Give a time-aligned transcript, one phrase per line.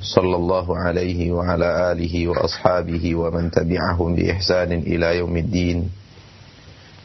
[0.00, 5.78] صلى الله عليه وعلى آله وأصحابه ومن تبعهم بإحسان إلى يوم الدين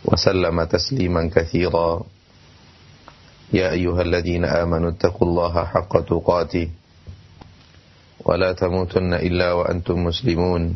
[0.05, 2.03] وسلم تسليما كثيرا.
[3.53, 6.67] يا أيها الذين آمنوا اتقوا الله حق تقاته
[8.25, 10.75] ولا تموتن إلا وأنتم مسلمون.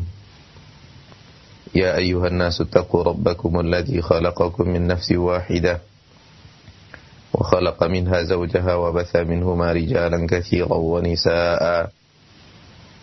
[1.74, 5.80] يا أيها الناس اتقوا ربكم الذي خلقكم من نفس واحدة
[7.32, 11.90] وخلق منها زوجها وبث منهما رجالا كثيرا ونساء.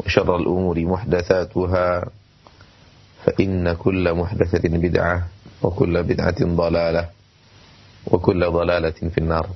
[0.00, 1.88] وشر الأمور محدثاتها
[3.24, 5.16] فإن كل محدثة بدعة
[5.62, 7.04] وكل بدعة ضلالة
[8.06, 9.46] وكل ضلالة في النار.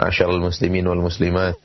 [0.00, 1.64] معشر المسلمين والمسلمات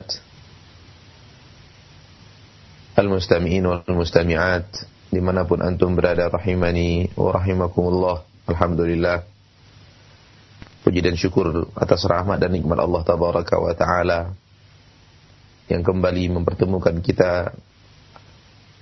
[2.98, 4.70] المستمعين والمستمعات
[5.12, 8.16] لمن أبن أنتم برادة رحمني ورحمكم الله
[8.48, 9.16] الحمد لله
[10.80, 14.18] Puji dan syukur atas rahmat dan nikmat Allah Ta'ala.
[15.70, 17.54] Yang kembali mempertemukan kita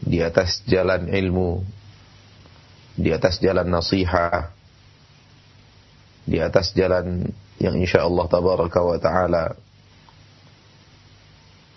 [0.01, 1.61] di atas jalan ilmu,
[2.97, 4.49] di atas jalan nasihat,
[6.25, 7.29] di atas jalan
[7.61, 9.45] yang insya Allah Tabaraka wa Ta'ala.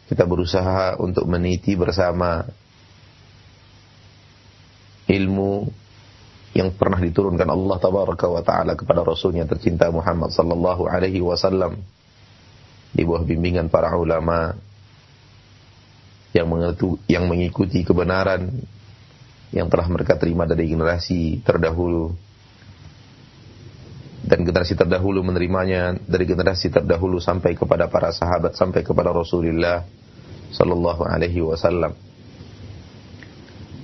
[0.07, 2.43] Kita berusaha untuk meniti bersama
[5.07, 5.67] ilmu
[6.51, 11.79] yang pernah diturunkan Allah tabaraka wa taala kepada rasulnya tercinta Muhammad sallallahu alaihi wasallam
[12.91, 14.51] di bawah bimbingan para ulama
[16.31, 18.63] yang mengerti, yang mengikuti kebenaran
[19.51, 22.15] yang telah mereka terima dari generasi terdahulu.
[24.21, 29.83] Dan generasi terdahulu menerimanya dari generasi terdahulu sampai kepada para sahabat sampai kepada Rasulullah
[30.55, 31.91] sallallahu alaihi wasallam.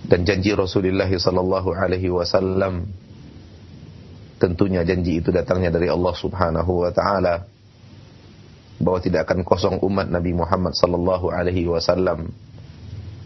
[0.08, 2.88] Dan janji Rasulullah sallallahu alaihi wasallam
[4.40, 7.57] tentunya janji itu datangnya dari Allah Subhanahu wa taala
[8.78, 12.30] bahwa tidak akan kosong umat Nabi Muhammad sallallahu alaihi wasallam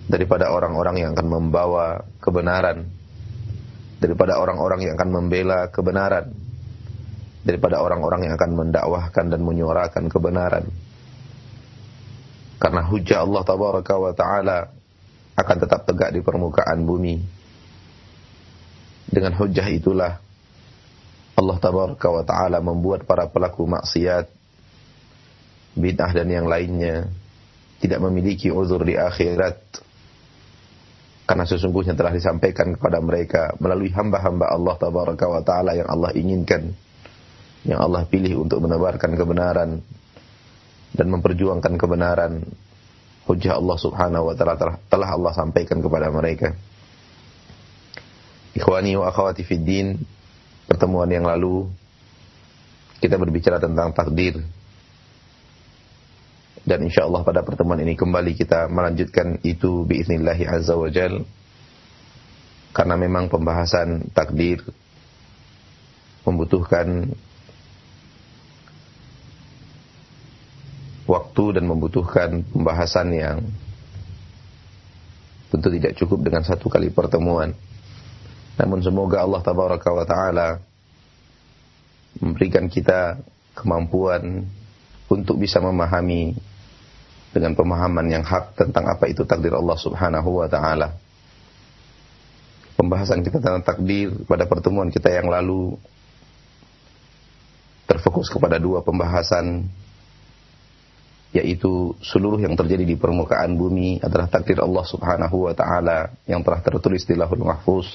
[0.07, 2.87] daripada orang-orang yang akan membawa kebenaran
[4.01, 6.33] daripada orang-orang yang akan membela kebenaran
[7.45, 10.65] daripada orang-orang yang akan mendakwahkan dan menyuarakan kebenaran
[12.61, 14.69] karena hujah Allah tabaraka wa taala
[15.33, 17.17] akan tetap tegak di permukaan bumi.
[19.09, 20.21] Dengan hujah itulah
[21.33, 24.29] Allah tabaraka wa taala membuat para pelaku maksiat
[25.77, 27.07] bid'ah dan yang lainnya
[27.81, 29.57] tidak memiliki uzur di akhirat
[31.25, 36.75] karena sesungguhnya telah disampaikan kepada mereka melalui hamba-hamba Allah tabaraka wa taala yang Allah inginkan
[37.63, 39.79] yang Allah pilih untuk menebarkan kebenaran
[40.91, 42.43] dan memperjuangkan kebenaran
[43.31, 46.51] hujah Allah Subhanahu wa taala telah, Allah sampaikan kepada mereka.
[48.51, 49.95] Ikhwani wa akhwati fid din,
[50.67, 51.71] pertemuan yang lalu
[52.99, 54.43] kita berbicara tentang takdir.
[56.61, 61.25] Dan insya Allah pada pertemuan ini kembali kita melanjutkan itu biiznillahi azza wa jal.
[62.71, 64.63] Karena memang pembahasan takdir
[66.21, 67.11] membutuhkan
[71.09, 73.37] waktu dan membutuhkan pembahasan yang
[75.51, 77.51] tentu tidak cukup dengan satu kali pertemuan.
[78.55, 80.49] Namun semoga Allah tabaraka wa taala
[82.21, 83.19] memberikan kita
[83.57, 84.47] kemampuan
[85.11, 86.50] untuk bisa memahami
[87.31, 90.99] dengan pemahaman yang hak tentang apa itu takdir Allah Subhanahu wa taala.
[92.75, 95.79] Pembahasan kita tentang takdir pada pertemuan kita yang lalu
[97.87, 99.67] terfokus kepada dua pembahasan
[101.31, 106.59] yaitu seluruh yang terjadi di permukaan bumi adalah takdir Allah Subhanahu wa taala yang telah
[106.59, 107.87] tertulis di Lauhul Mahfuz.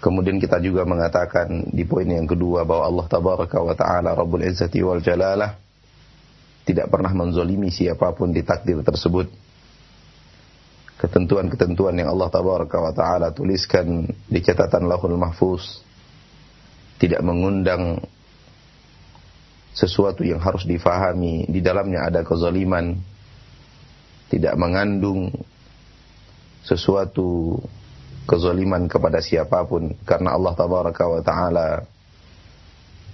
[0.00, 4.80] Kemudian kita juga mengatakan di poin yang kedua bahwa Allah Tabaraka wa taala Rabbul Izzati
[4.80, 5.65] wal Jalalah
[6.66, 9.30] tidak pernah menzolimi siapa pun di takdir tersebut.
[10.96, 15.84] ketentuan-ketentuan yang Allah tabaraka wa taala tuliskan di catatan Lauhul Mahfuz
[16.96, 18.00] tidak mengundang
[19.76, 21.44] sesuatu yang harus difahami.
[21.52, 22.96] Di dalamnya ada kezaliman
[24.32, 25.30] tidak mengandung
[26.64, 27.60] sesuatu
[28.24, 29.92] kezaliman kepada siapa pun.
[30.08, 31.68] Karena Allah tabaraka wa taala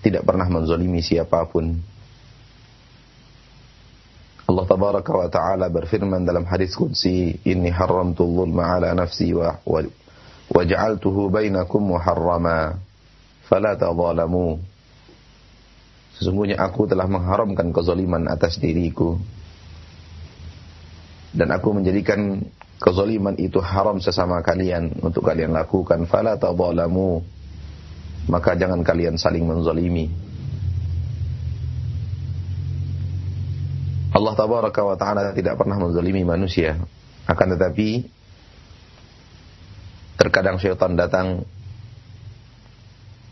[0.07, 1.92] tidak pernah menzalimi siapa pun
[4.53, 10.61] Allah tabaraka wa taala berfirman dalam hadis qudsi inni haramtu dhulma ala nafsi wa wa
[10.61, 12.77] ja'altuhu bainakum muharrama
[13.49, 14.61] fala tadhalamu
[16.13, 19.19] Sesungguhnya aku telah mengharamkan kezaliman atas diriku.
[21.35, 22.45] Dan aku menjadikan
[22.79, 26.05] kezaliman itu haram sesama kalian untuk kalian lakukan.
[26.07, 27.25] Fala tadhalamu.
[28.31, 30.13] Maka jangan kalian saling menzalimi.
[34.13, 36.77] Allah tabaraka wa ta'ala tidak pernah menzalimi manusia.
[37.25, 38.05] Akan tetapi
[40.21, 41.49] terkadang syaitan datang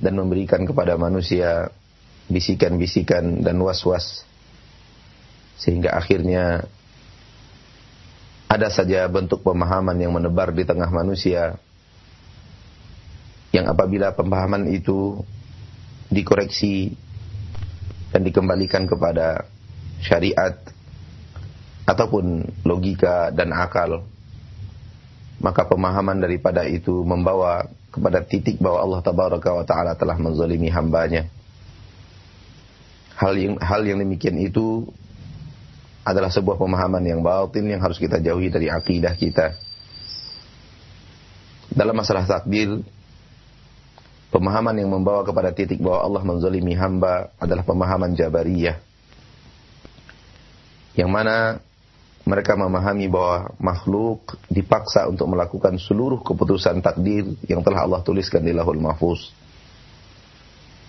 [0.00, 1.68] dan memberikan kepada manusia
[2.32, 4.24] bisikan-bisikan dan was-was
[5.60, 6.64] sehingga akhirnya
[8.48, 11.60] ada saja bentuk pemahaman yang menebar di tengah manusia
[13.52, 15.20] yang apabila pemahaman itu
[16.08, 16.96] dikoreksi
[18.10, 19.46] dan dikembalikan kepada
[20.00, 20.56] syariat
[21.84, 24.04] ataupun logika dan akal
[25.40, 31.26] maka pemahaman daripada itu membawa kepada titik bahwa Allah tabaraka wa taala telah menzalimi hambanya
[33.20, 34.88] hal yang hal yang demikian itu
[36.00, 39.52] adalah sebuah pemahaman yang batin yang harus kita jauhi dari akidah kita.
[41.70, 42.82] Dalam masalah takdir,
[44.32, 48.89] pemahaman yang membawa kepada titik bahwa Allah menzalimi hamba adalah pemahaman Jabariyah.
[51.00, 51.36] Yang mana
[52.28, 58.52] mereka memahami bahwa makhluk dipaksa untuk melakukan seluruh keputusan takdir yang telah Allah tuliskan di
[58.52, 59.32] lahul mahfuz.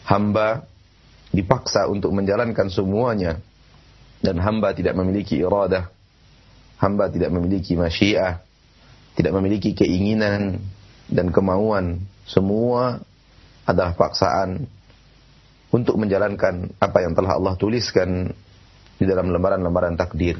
[0.04, 0.68] Hamba
[1.32, 3.40] dipaksa untuk menjalankan semuanya
[4.20, 5.88] dan hamba tidak memiliki iradah
[6.78, 8.44] hamba tidak memiliki masyiah
[9.16, 10.60] tidak memiliki keinginan
[11.08, 13.00] dan kemauan semua
[13.64, 14.68] adalah paksaan
[15.72, 18.36] untuk menjalankan apa yang telah Allah tuliskan
[19.02, 20.38] di dalam lembaran-lembaran takdir.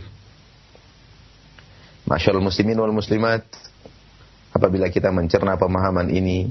[2.06, 3.42] Masyaallah muslimin wal muslimat,
[4.54, 6.46] apabila kita mencerna pemahaman ini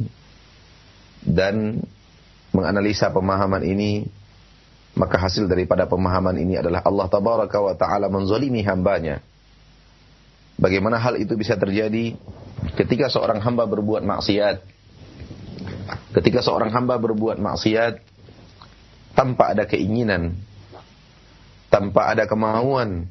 [1.23, 1.79] dan
[2.51, 4.11] menganalisa pemahaman ini
[4.99, 9.23] maka hasil daripada pemahaman ini adalah Allah tabaraka wa taala menzalimi hambanya.
[10.59, 12.19] Bagaimana hal itu bisa terjadi
[12.75, 14.67] ketika seorang hamba berbuat maksiat?
[16.11, 18.03] Ketika seorang hamba berbuat maksiat
[19.15, 20.35] tanpa ada keinginan,
[21.71, 23.07] tanpa ada kemauan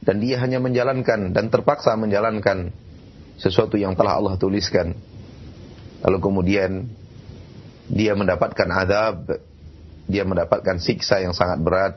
[0.00, 2.70] dan dia hanya menjalankan dan terpaksa menjalankan
[3.36, 4.94] sesuatu yang telah Allah tuliskan.
[6.06, 6.86] Lalu kemudian
[7.90, 9.42] dia mendapatkan azab
[10.04, 11.94] dia mendapatkan siksa yang sangat berat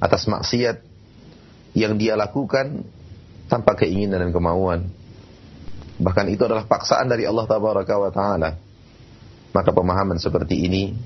[0.00, 0.80] atas maksiat
[1.76, 2.84] yang dia lakukan
[3.48, 4.88] tanpa keinginan dan kemauan.
[6.00, 8.50] Bahkan itu adalah paksaan dari Allah Tabaraka wa taala.
[9.52, 10.96] Maka pemahaman seperti ini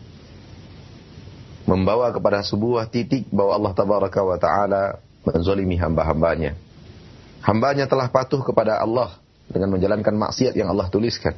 [1.67, 4.83] membawa kepada sebuah titik bahwa Allah Tabaraka wa taala
[5.27, 6.55] menzalimi hamba-hambanya.
[7.43, 9.19] Hambanya telah patuh kepada Allah
[9.51, 11.35] dengan menjalankan maksiat yang Allah tuliskan.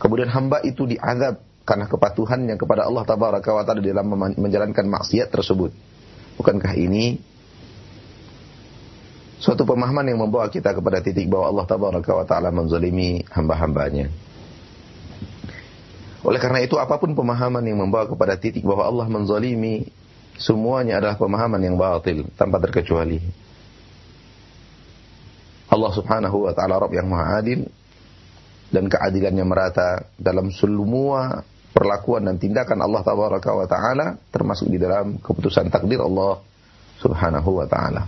[0.00, 4.08] Kemudian hamba itu diazab karena kepatuhannya kepada Allah tabaraka wa taala dalam
[4.40, 5.76] menjalankan maksiat tersebut.
[6.40, 7.20] Bukankah ini
[9.36, 14.08] suatu pemahaman yang membawa kita kepada titik bahwa Allah tabaraka wa taala menzalimi hamba-hambanya.
[16.30, 19.90] Oleh karena itu apa pun pemahaman yang membawa kepada titik bahwa Allah menzalimi
[20.38, 23.18] semuanya adalah pemahaman yang batil tanpa terkecuali.
[25.66, 27.66] Allah Subhanahu wa taala Rabb yang Maha Adil
[28.70, 31.42] dan keadilannya merata dalam semua
[31.74, 36.38] perlakuan dan tindakan Allah tabaraka wa taala termasuk di dalam keputusan takdir Allah
[37.02, 38.06] Subhanahu wa taala.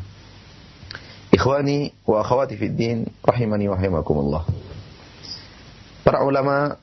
[1.34, 4.46] Ikhwani wa akhwati fid din rahimani wa rahimakumullah.
[6.06, 6.78] Para ulama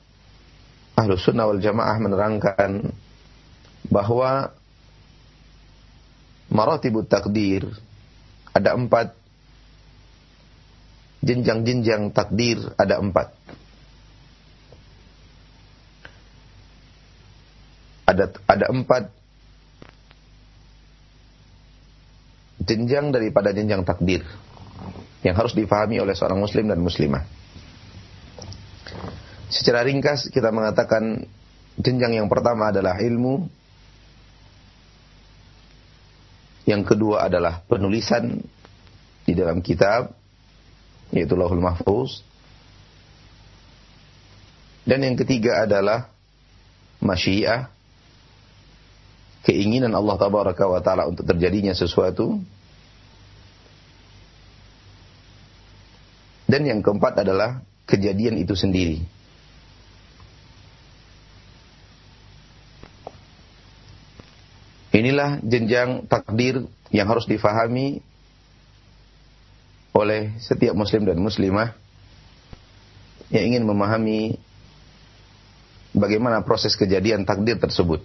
[1.00, 2.92] ahlu sunnah wal jamaah menerangkan
[3.88, 4.52] bahwa
[6.52, 7.64] maratibut takdir
[8.52, 9.16] ada empat.
[11.20, 13.28] Jenjang-jenjang takdir ada empat.
[18.08, 19.04] Ada ada empat.
[22.60, 24.24] Jenjang daripada jenjang takdir
[25.20, 27.39] yang harus difahami oleh seorang muslim dan muslimah.
[29.50, 31.26] Secara ringkas kita mengatakan
[31.74, 33.50] jenjang yang pertama adalah ilmu,
[36.70, 38.38] yang kedua adalah penulisan
[39.26, 40.14] di dalam kitab,
[41.10, 42.22] yaitu Lauhul Mahfuz.
[44.86, 46.14] Dan yang ketiga adalah
[47.02, 47.66] masyiah,
[49.42, 52.38] keinginan Allah tabaraka wa taala untuk terjadinya sesuatu.
[56.46, 59.19] Dan yang keempat adalah kejadian itu sendiri.
[65.00, 68.04] Inilah jenjang takdir yang harus difahami
[69.96, 71.72] oleh setiap muslim dan muslimah
[73.32, 74.36] yang ingin memahami
[75.96, 78.04] bagaimana proses kejadian takdir tersebut.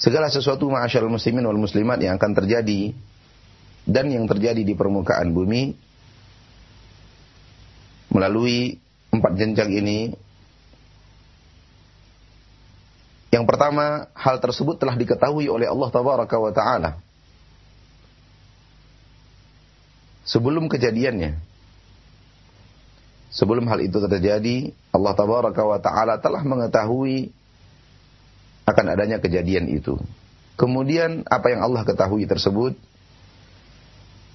[0.00, 2.96] Segala sesuatu ma'asyarul muslimin wal muslimat yang akan terjadi
[3.84, 5.76] dan yang terjadi di permukaan bumi
[8.08, 8.80] melalui
[9.12, 9.98] empat jenjang ini.
[13.34, 16.90] Yang pertama, hal tersebut telah diketahui oleh Allah Tabaraka wa Ta'ala.
[20.22, 21.34] Sebelum kejadiannya.
[23.34, 27.34] Sebelum hal itu terjadi, Allah Tabaraka wa Ta'ala telah mengetahui
[28.70, 29.98] akan adanya kejadian itu.
[30.54, 32.78] Kemudian apa yang Allah ketahui tersebut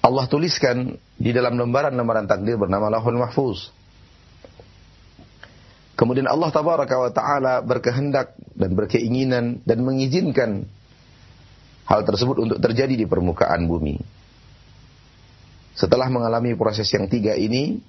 [0.04, 3.72] Allah tuliskan di dalam lembaran-lembaran takdir bernama Lahul Mahfuz.
[6.00, 10.64] Kemudian Allah tabaraka wa taala berkehendak dan berkeinginan dan mengizinkan
[11.84, 14.00] hal tersebut untuk terjadi di permukaan bumi.
[15.76, 17.84] Setelah mengalami proses yang tiga ini,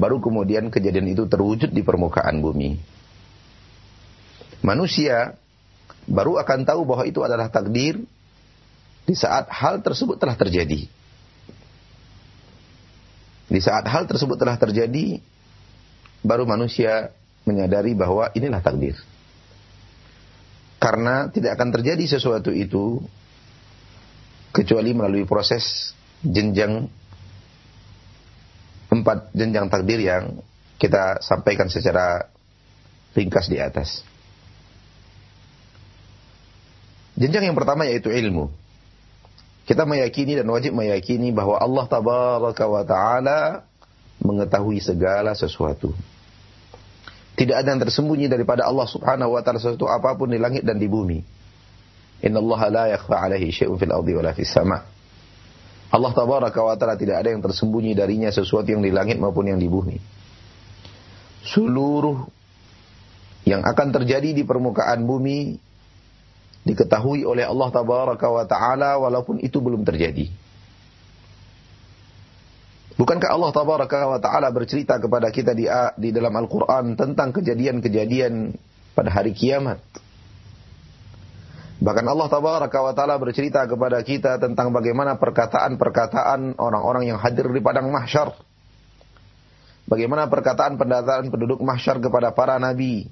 [0.00, 2.80] baru kemudian kejadian itu terwujud di permukaan bumi.
[4.64, 5.36] Manusia
[6.08, 8.00] baru akan tahu bahwa itu adalah takdir
[9.04, 10.88] di saat hal tersebut telah terjadi.
[13.50, 15.20] Di saat hal tersebut telah terjadi,
[16.20, 17.12] baru manusia
[17.48, 18.96] menyadari bahwa inilah takdir.
[20.80, 23.04] Karena tidak akan terjadi sesuatu itu
[24.50, 25.92] kecuali melalui proses
[26.24, 26.88] jenjang
[28.90, 30.40] empat jenjang takdir yang
[30.80, 32.26] kita sampaikan secara
[33.12, 34.02] ringkas di atas.
[37.20, 38.48] Jenjang yang pertama yaitu ilmu.
[39.68, 43.69] Kita meyakini dan wajib meyakini bahwa Allah tabaraka wa taala
[44.20, 45.92] mengetahui segala sesuatu.
[47.40, 50.76] Tidak ada yang tersembunyi daripada Allah Subhanahu wa taala sesuatu apa pun di langit dan
[50.76, 51.24] di bumi.
[52.20, 54.84] Allah la yakhfa alaihi syai'un fil ardi fis sama.
[55.90, 59.56] Allah tabaraka wa taala tidak ada yang tersembunyi darinya sesuatu yang di langit maupun yang
[59.56, 59.96] di bumi.
[61.48, 62.28] Seluruh
[63.48, 65.56] yang akan terjadi di permukaan bumi
[66.68, 70.28] diketahui oleh Allah tabaraka wa taala walaupun itu belum terjadi.
[73.00, 75.64] Bukankah Allah tabaraka wa taala bercerita kepada kita di
[75.96, 78.52] di dalam Al-Qur'an tentang kejadian-kejadian
[78.92, 79.80] pada hari kiamat?
[81.80, 87.64] Bahkan Allah tabaraka wa taala bercerita kepada kita tentang bagaimana perkataan-perkataan orang-orang yang hadir di
[87.64, 88.36] padang mahsyar.
[89.88, 93.08] Bagaimana perkataan pendataan penduduk mahsyar kepada para nabi,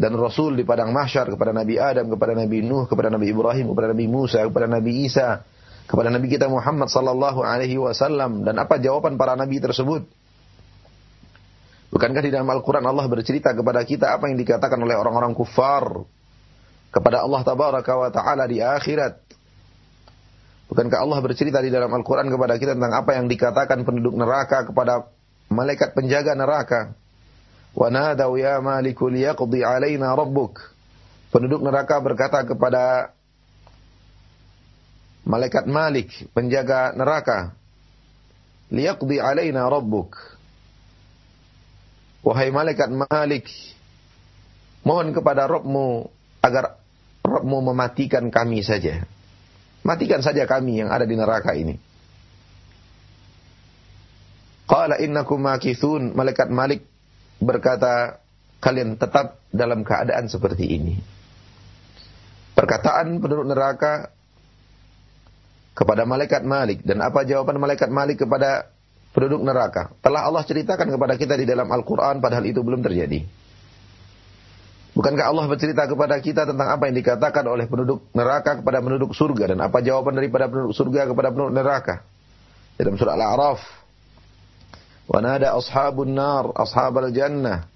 [0.00, 3.92] dan Rasul di padang mahsyar kepada Nabi Adam, kepada Nabi Nuh, kepada Nabi Ibrahim, kepada
[3.92, 5.44] Nabi Musa, kepada Nabi Isa,
[5.86, 10.06] kepada Nabi kita Muhammad sallallahu alaihi wasallam dan apa jawaban para nabi tersebut?
[11.92, 16.08] Bukankah di dalam Al-Qur'an Allah bercerita kepada kita apa yang dikatakan oleh orang-orang kufar
[16.88, 19.20] kepada Allah tabaraka wa taala di akhirat?
[20.72, 25.12] Bukankah Allah bercerita di dalam Al-Qur'an kepada kita tentang apa yang dikatakan penduduk neraka kepada
[25.52, 26.96] malaikat penjaga neraka?
[27.76, 30.64] Wanadau ya maliku liyaqdi alaina rabbuk.
[31.28, 33.12] Penduduk neraka berkata kepada
[35.22, 37.54] malaikat Malik, penjaga neraka,
[38.72, 40.14] liyaqdi alaina rabbuk.
[42.22, 43.50] Wahai malaikat Malik,
[44.86, 46.06] mohon kepada Rabbmu
[46.38, 46.78] agar
[47.22, 49.02] Rabbmu mematikan kami saja.
[49.82, 51.74] Matikan saja kami yang ada di neraka ini.
[54.70, 56.14] Qala innakum makithun.
[56.14, 56.86] Malaikat Malik
[57.42, 58.22] berkata,
[58.62, 60.94] kalian tetap dalam keadaan seperti ini.
[62.54, 64.14] Perkataan penduduk neraka
[65.72, 68.72] kepada malaikat Malik dan apa jawaban malaikat Malik kepada
[69.12, 69.92] penduduk neraka.
[70.00, 73.24] Telah Allah ceritakan kepada kita di dalam Al-Qur'an padahal itu belum terjadi.
[74.92, 79.56] Bukankah Allah bercerita kepada kita tentang apa yang dikatakan oleh penduduk neraka kepada penduduk surga
[79.56, 82.04] dan apa jawaban daripada penduduk surga kepada penduduk neraka?
[82.76, 83.60] Dalam surah Al-A'raf.
[85.08, 87.68] wanada ashabun nar ashabal jannah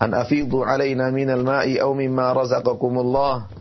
[0.00, 3.52] an afidhu alaina minal ma'i aw mimma razaqakumullah.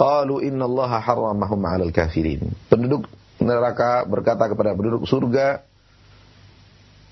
[0.00, 2.56] Qalu haram harramahum al-kafirin.
[2.72, 3.04] Penduduk
[3.36, 5.60] neraka berkata kepada penduduk surga,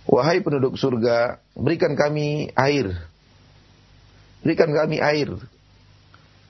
[0.09, 2.97] "Wahai penduduk surga, berikan kami air.
[4.41, 5.37] Berikan kami air.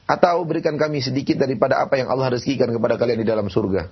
[0.06, 3.90] Atau berikan kami sedikit daripada apa yang Allah rezekikan kepada kalian di dalam surga."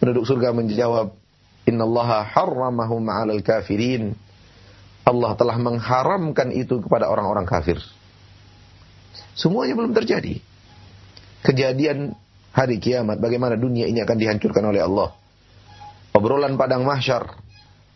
[0.00, 1.12] Penduduk surga menjawab,
[1.68, 4.16] Inna Allah haram harramahum al-kafirin.
[5.04, 7.76] Allah telah mengharamkan itu kepada orang-orang kafir.
[9.36, 10.40] Semuanya belum terjadi.
[11.40, 12.12] Kejadian
[12.52, 15.16] hari kiamat, bagaimana dunia ini akan dihancurkan oleh Allah.
[16.12, 17.38] Obrolan padang mahsyar,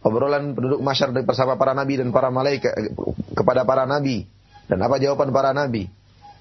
[0.01, 2.73] obrolan penduduk mahsyar dari bersama para nabi dan para malaikat
[3.35, 4.25] kepada para nabi
[4.71, 5.91] dan apa jawaban para nabi.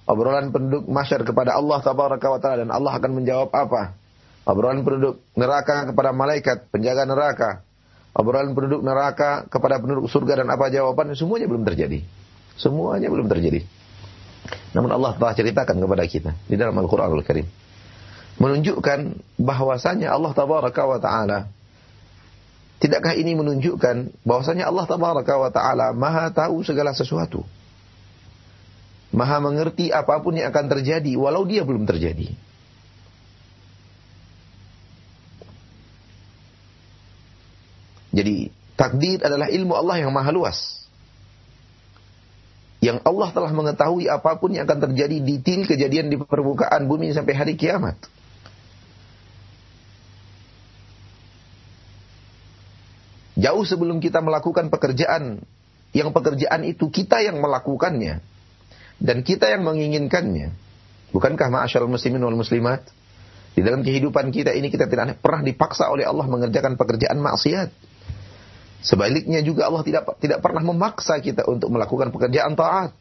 [0.04, 3.96] Obrolan penduduk mahsyar kepada Allah tabaraka wa taala dan Allah akan menjawab apa?
[4.44, 7.50] Obrolan penduduk neraka kepada malaikat, penjaga neraka.
[8.14, 12.04] Obrolan penduduk neraka kepada penduduk surga dan apa jawaban semuanya belum terjadi.
[12.60, 13.66] Semuanya belum terjadi.
[14.74, 17.46] Namun Allah telah ceritakan kepada kita di dalam Al-Qur'anul Karim
[18.42, 21.54] menunjukkan bahwasanya Allah tabaraka wa taala
[22.82, 27.46] tidakkah ini menunjukkan bahwasanya Allah tabaraka wa taala Maha tahu segala sesuatu.
[29.14, 32.34] Maha mengerti apa pun yang akan terjadi walau dia belum terjadi.
[38.14, 40.83] Jadi takdir adalah ilmu Allah yang maha luas.
[42.84, 47.16] Yang Allah telah mengetahui apa pun yang akan terjadi di til kejadian di permukaan bumi
[47.16, 47.96] sampai hari kiamat.
[53.40, 55.40] Jauh sebelum kita melakukan pekerjaan,
[55.96, 58.20] yang pekerjaan itu kita yang melakukannya.
[59.00, 60.52] Dan kita yang menginginkannya.
[61.16, 62.84] Bukankah ma'asyal muslimin wal muslimat?
[63.56, 67.70] Di dalam kehidupan kita ini kita tidak pernah dipaksa oleh Allah mengerjakan pekerjaan maksiat.
[68.84, 72.92] Sebaliknya juga Allah tidak tidak pernah memaksa kita untuk melakukan pekerjaan taat.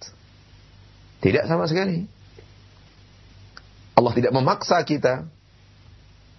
[1.19, 2.07] Tidak sama sekali.
[3.99, 5.27] Allah tidak memaksa kita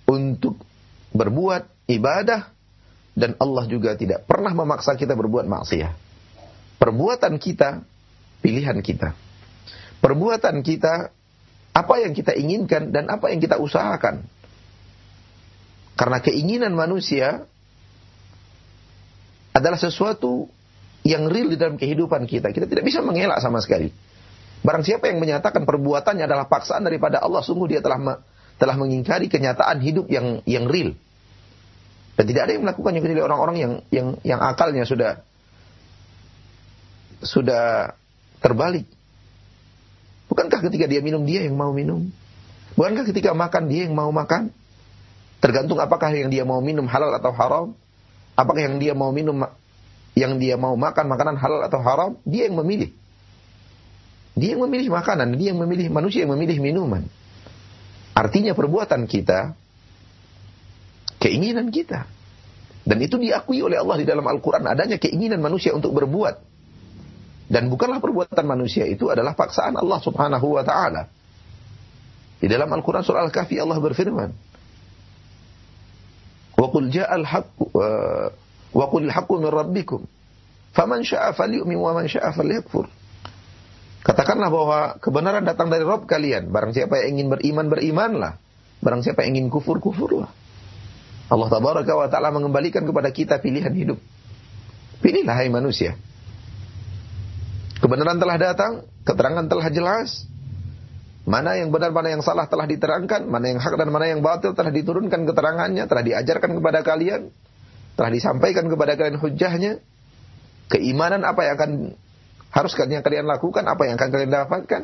[0.07, 0.63] untuk
[1.11, 2.49] berbuat ibadah
[3.13, 5.95] dan Allah juga tidak pernah memaksa kita berbuat maksiat.
[6.79, 7.83] Perbuatan kita
[8.39, 9.11] pilihan kita.
[9.99, 11.11] Perbuatan kita
[11.73, 14.23] apa yang kita inginkan dan apa yang kita usahakan.
[15.93, 17.45] Karena keinginan manusia
[19.53, 20.49] adalah sesuatu
[21.05, 22.49] yang real di dalam kehidupan kita.
[22.49, 23.93] Kita tidak bisa mengelak sama sekali.
[24.63, 28.23] Barang siapa yang menyatakan perbuatannya adalah paksaan daripada Allah, sungguh dia telah
[28.57, 30.95] telah mengingkari kenyataan hidup yang yang real.
[32.13, 35.19] Dan tidak ada yang melakukannya kecuali orang-orang yang yang yang akalnya sudah
[37.19, 37.93] sudah
[38.39, 38.87] terbalik.
[40.31, 42.07] Bukankah ketika dia minum dia yang mau minum?
[42.79, 44.49] Bukankah ketika makan dia yang mau makan?
[45.43, 47.75] Tergantung apakah yang dia mau minum halal atau haram.
[48.33, 49.37] Apakah yang dia mau minum,
[50.17, 52.89] yang dia mau makan makanan halal atau haram, dia yang memilih.
[54.33, 57.05] Dia yang memilih makanan, dia yang memilih manusia yang memilih minuman.
[58.17, 59.53] Artinya perbuatan kita,
[61.21, 62.09] keinginan kita.
[62.83, 66.35] Dan itu diakui oleh Allah di dalam Al-Quran adanya keinginan manusia untuk berbuat.
[67.47, 71.07] Dan bukanlah perbuatan manusia itu adalah paksaan Allah subhanahu wa ta'ala.
[72.43, 74.29] Di dalam Al-Quran surah Al-Kahfi Allah berfirman,
[77.23, 77.65] Haqqu
[78.73, 80.01] wa qul haqqu min rabbikum.
[80.73, 82.89] Faman syaa'a falyu'min wa man syaa'a falyakfur.
[84.03, 86.51] Katakanlah bahwa kebenaran datang dari Rob kalian.
[86.51, 88.35] Barang siapa yang ingin beriman, berimanlah.
[88.83, 90.27] Barang siapa yang ingin kufur, kufurlah.
[91.31, 93.99] Allah tabaraka wa ta'ala mengembalikan kepada kita pilihan hidup.
[94.99, 95.95] Pilihlah hai manusia.
[97.79, 100.27] Kebenaran telah datang, keterangan telah jelas,
[101.23, 104.51] Mana yang benar, mana yang salah telah diterangkan, mana yang hak dan mana yang batil
[104.51, 107.31] telah diturunkan keterangannya, telah diajarkan kepada kalian,
[107.95, 109.79] telah disampaikan kepada kalian hujahnya.
[110.67, 111.71] Keimanan apa yang akan
[112.51, 114.81] harus kalian, lakukan, apa yang akan kalian dapatkan.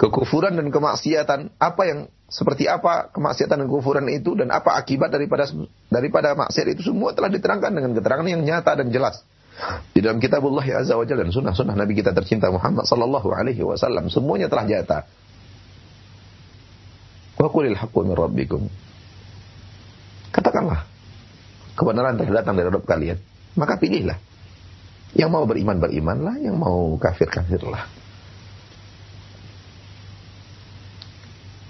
[0.00, 1.98] Kekufuran dan kemaksiatan, apa yang
[2.32, 5.46] seperti apa kemaksiatan dan kekufuran itu dan apa akibat daripada
[5.92, 9.20] daripada maksiat itu semua telah diterangkan dengan keterangan yang nyata dan jelas.
[9.94, 14.50] Di dalam kitabullah azza wa dan sunnah-sunnah Nabi kita tercinta Muhammad sallallahu alaihi wasallam semuanya
[14.50, 14.98] telah nyata.
[17.38, 18.66] Wa qulil haqqu min rabbikum.
[20.34, 20.82] Katakanlah
[21.78, 23.18] kebenaran telah datang dari Rabb kalian,
[23.54, 24.18] maka pilihlah.
[25.14, 27.86] Yang mau beriman berimanlah, yang mau kafir kafirlah.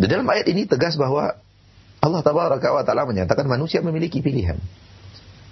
[0.00, 1.36] Di dalam ayat ini tegas bahwa
[2.00, 4.56] Allah tabaraka wa taala menyatakan manusia memiliki pilihan.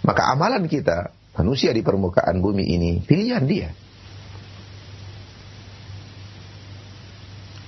[0.05, 3.69] Maka amalan kita manusia di permukaan bumi ini pilihan dia.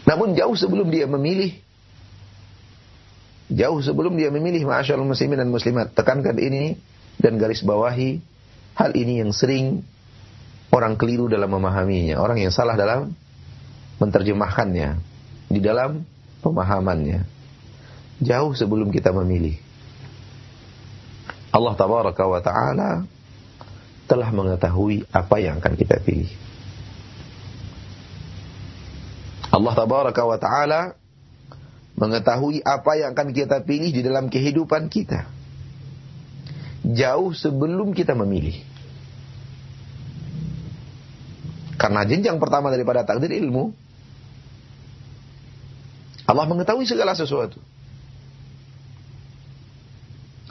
[0.04, 1.64] Namun jauh sebelum dia memilih
[3.48, 6.76] jauh sebelum dia memilih ma'asyarul muslimin dan muslimat tekankan ini
[7.20, 8.20] dan garis bawahi
[8.76, 9.84] hal ini yang sering
[10.74, 13.14] orang keliru dalam memahaminya, orang yang salah dalam
[14.02, 14.98] menerjemahkannya
[15.48, 16.02] di dalam
[16.42, 17.24] pemahamannya.
[18.18, 19.58] Jauh sebelum kita memilih.
[21.54, 22.90] Allah tabaraka wa taala
[24.04, 26.30] telah mengetahui apa yang akan kita pilih.
[29.54, 30.80] Allah tabaraka wa taala
[31.94, 35.30] mengetahui apa yang akan kita pilih di dalam kehidupan kita.
[36.84, 38.60] jauh sebelum kita memilih.
[41.80, 43.72] Karena jenjang pertama daripada takdir ilmu,
[46.28, 47.56] Allah mengetahui segala sesuatu.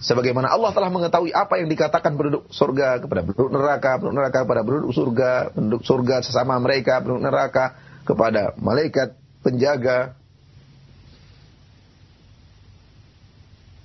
[0.03, 4.61] Sebagaimana Allah telah mengetahui apa yang dikatakan penduduk surga kepada penduduk neraka, penduduk neraka kepada
[4.67, 10.19] penduduk surga, penduduk surga sesama mereka, penduduk neraka kepada malaikat penjaga.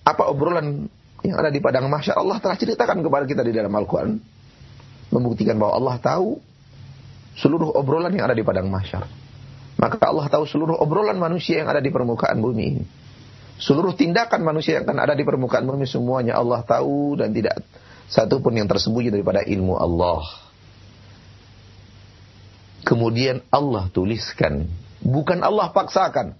[0.02, 0.90] Apa obrolan
[1.22, 4.18] yang ada di padang mahsyar Allah telah ceritakan kepada kita di dalam Al-Quran.
[5.14, 6.42] Membuktikan bahwa Allah tahu
[7.38, 9.06] seluruh obrolan yang ada di padang mahsyar.
[9.78, 12.82] Maka Allah tahu seluruh obrolan manusia yang ada di permukaan bumi ini.
[13.58, 17.58] Seluruh tindakan manusia yang akan ada di permukaan bumi semuanya Allah tahu dan tidak
[18.06, 20.22] satu pun yang tersembunyi daripada ilmu Allah.
[22.86, 24.64] Kemudian Allah tuliskan,
[25.02, 26.38] bukan Allah paksakan.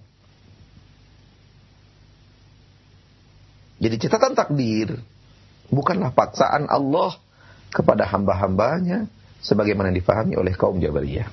[3.79, 4.99] Jadi catatan takdir
[5.71, 7.15] bukanlah paksaan Allah
[7.71, 9.07] kepada hamba-hambanya
[9.39, 11.31] sebagaimana difahami oleh kaum Jabariyah.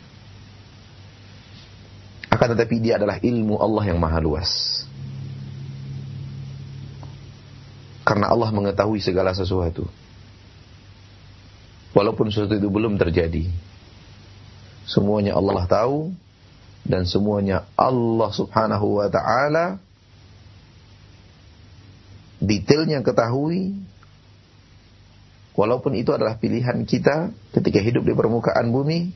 [2.30, 4.85] Akan tetapi dia adalah ilmu Allah yang maha luas.
[8.06, 9.82] Karena Allah mengetahui segala sesuatu.
[11.90, 13.50] Walaupun sesuatu itu belum terjadi.
[14.86, 16.14] Semuanya Allah tahu.
[16.86, 19.82] Dan semuanya Allah Subhanahu wa taala
[22.38, 23.74] detailnya ketahui.
[25.58, 29.10] Walaupun itu adalah pilihan kita ketika hidup di permukaan bumi.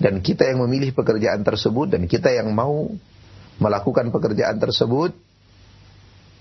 [0.00, 1.92] Dan kita yang memilih pekerjaan tersebut.
[1.92, 2.88] Dan kita yang mau
[3.60, 5.12] melakukan pekerjaan tersebut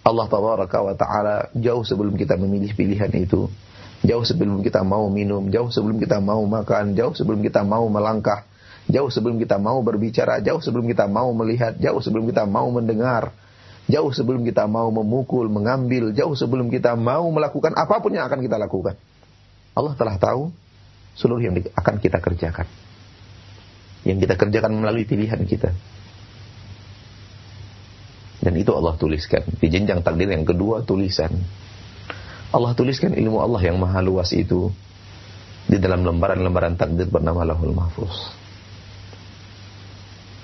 [0.02, 3.46] Allah tabaraka wa taala jauh sebelum kita memilih pilihan itu,
[4.02, 8.42] jauh sebelum kita mau minum, jauh sebelum kita mau makan, jauh sebelum kita mau melangkah,
[8.90, 13.30] jauh sebelum kita mau berbicara, jauh sebelum kita mau melihat, jauh sebelum kita mau mendengar,
[13.86, 18.42] jauh sebelum kita mau memukul, mengambil, jauh sebelum kita mau melakukan apa pun yang akan
[18.42, 18.98] kita lakukan.
[19.78, 20.50] Allah telah tahu
[21.16, 22.66] seluruh yang akan kita kerjakan.
[24.02, 25.78] Yang kita kerjakan melalui pilihan kita.
[28.42, 29.46] Dan itu Allah tuliskan.
[29.62, 31.30] Di jenjang takdir yang kedua tulisan.
[32.52, 34.74] Allah tuliskan ilmu Allah yang maha luas itu
[35.70, 38.12] di dalam lembaran-lembaran takdir bernama Lahul Mahfuz.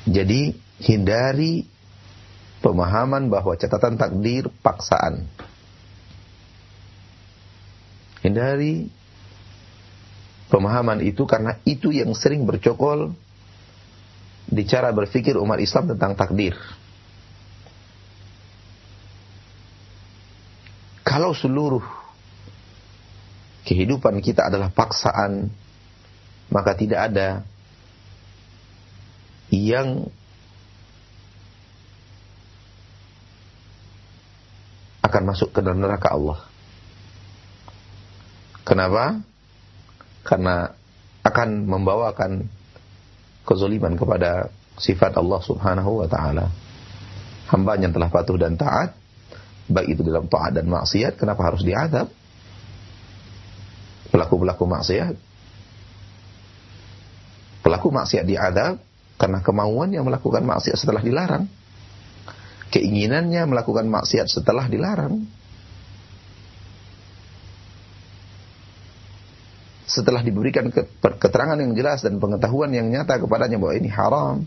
[0.08, 1.68] Jadi hindari
[2.64, 5.28] pemahaman bahwa catatan takdir paksaan.
[8.24, 8.88] Hindari
[10.48, 13.12] pemahaman itu karena itu yang sering bercokol
[14.48, 16.56] di cara berpikir umat Islam tentang takdir.
[21.18, 21.82] Kalau seluruh
[23.66, 25.50] kehidupan kita adalah paksaan,
[26.54, 27.42] maka tidak ada
[29.50, 30.14] yang
[35.02, 36.46] akan masuk ke dalam neraka Allah.
[38.62, 39.18] Kenapa?
[40.22, 40.70] Karena
[41.26, 42.46] akan membawakan
[43.42, 46.54] kezaliman kepada sifat Allah Subhanahu wa taala.
[47.50, 49.07] Hamba yang telah patuh dan taat
[49.68, 52.08] baik itu dalam taat dan maksiat, kenapa harus diadab?
[54.08, 55.16] Pelaku-pelaku maksiat.
[57.62, 58.80] Pelaku maksiat diadab
[59.20, 61.46] karena kemauannya melakukan maksiat setelah dilarang.
[62.72, 65.28] Keinginannya melakukan maksiat setelah dilarang.
[69.88, 70.68] Setelah diberikan
[71.00, 74.44] keterangan yang jelas dan pengetahuan yang nyata kepadanya bahwa ini haram,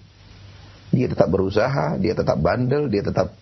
[0.93, 3.35] dia tetap berusaha, dia tetap bandel, dia tetap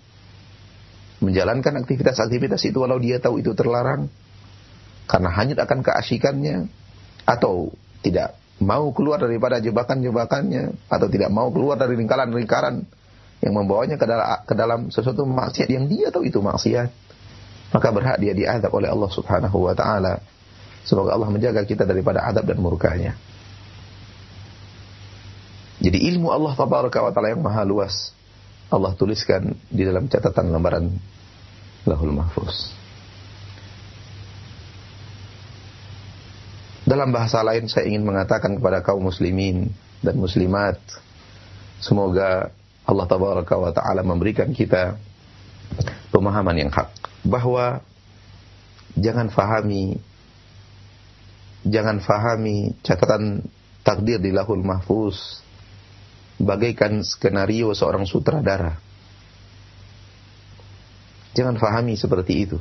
[1.19, 4.07] menjalankan aktivitas-aktivitas itu walau dia tahu itu terlarang.
[5.09, 6.69] Karena hanyut akan keasikannya
[7.25, 7.73] atau
[8.05, 10.77] tidak mau keluar daripada jebakan-jebakannya.
[10.87, 12.85] Atau tidak mau keluar dari lingkaran-lingkaran
[13.39, 16.91] yang membawanya ke dalam, ke dalam sesuatu maksiat yang dia tahu itu maksiat.
[17.69, 20.21] Maka berhak dia diadab oleh Allah Subhanahu wa taala.
[20.89, 23.13] Semoga Allah menjaga kita daripada adab dan murkanya.
[25.79, 28.18] Jadi ilmu Allah tabaraka wa taala yang maha luas
[28.69, 30.93] Allah tuliskan di dalam catatan lembaran
[31.89, 32.77] Lahul Mahfuz.
[36.85, 39.69] Dalam bahasa lain saya ingin mengatakan kepada kaum muslimin
[40.01, 40.81] dan muslimat
[41.81, 42.49] semoga
[42.89, 44.97] Allah tabaraka wa taala memberikan kita
[46.09, 46.89] pemahaman yang hak
[47.29, 47.85] bahwa
[48.97, 50.01] jangan fahami
[51.69, 53.45] jangan fahami catatan
[53.85, 55.45] takdir di Lahul Mahfuz
[56.39, 58.79] bagaikan skenario seorang sutradara.
[61.35, 62.59] Jangan fahami seperti itu.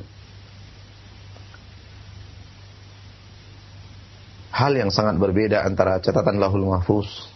[4.54, 7.30] Hal yang sangat berbeda antara catatan lahul mahfuz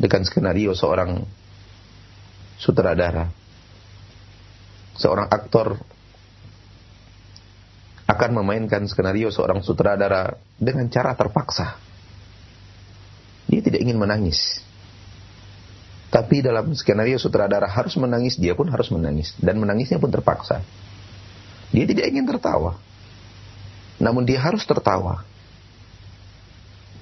[0.00, 1.20] dengan skenario seorang
[2.56, 3.28] sutradara.
[4.96, 5.76] Seorang aktor
[8.04, 11.76] akan memainkan skenario seorang sutradara dengan cara terpaksa.
[13.48, 14.64] Dia tidak ingin menangis.
[16.14, 19.34] Tapi dalam skenario sutradara harus menangis, dia pun harus menangis.
[19.42, 20.62] Dan menangisnya pun terpaksa.
[21.74, 22.78] Dia tidak ingin tertawa.
[23.98, 25.26] Namun dia harus tertawa.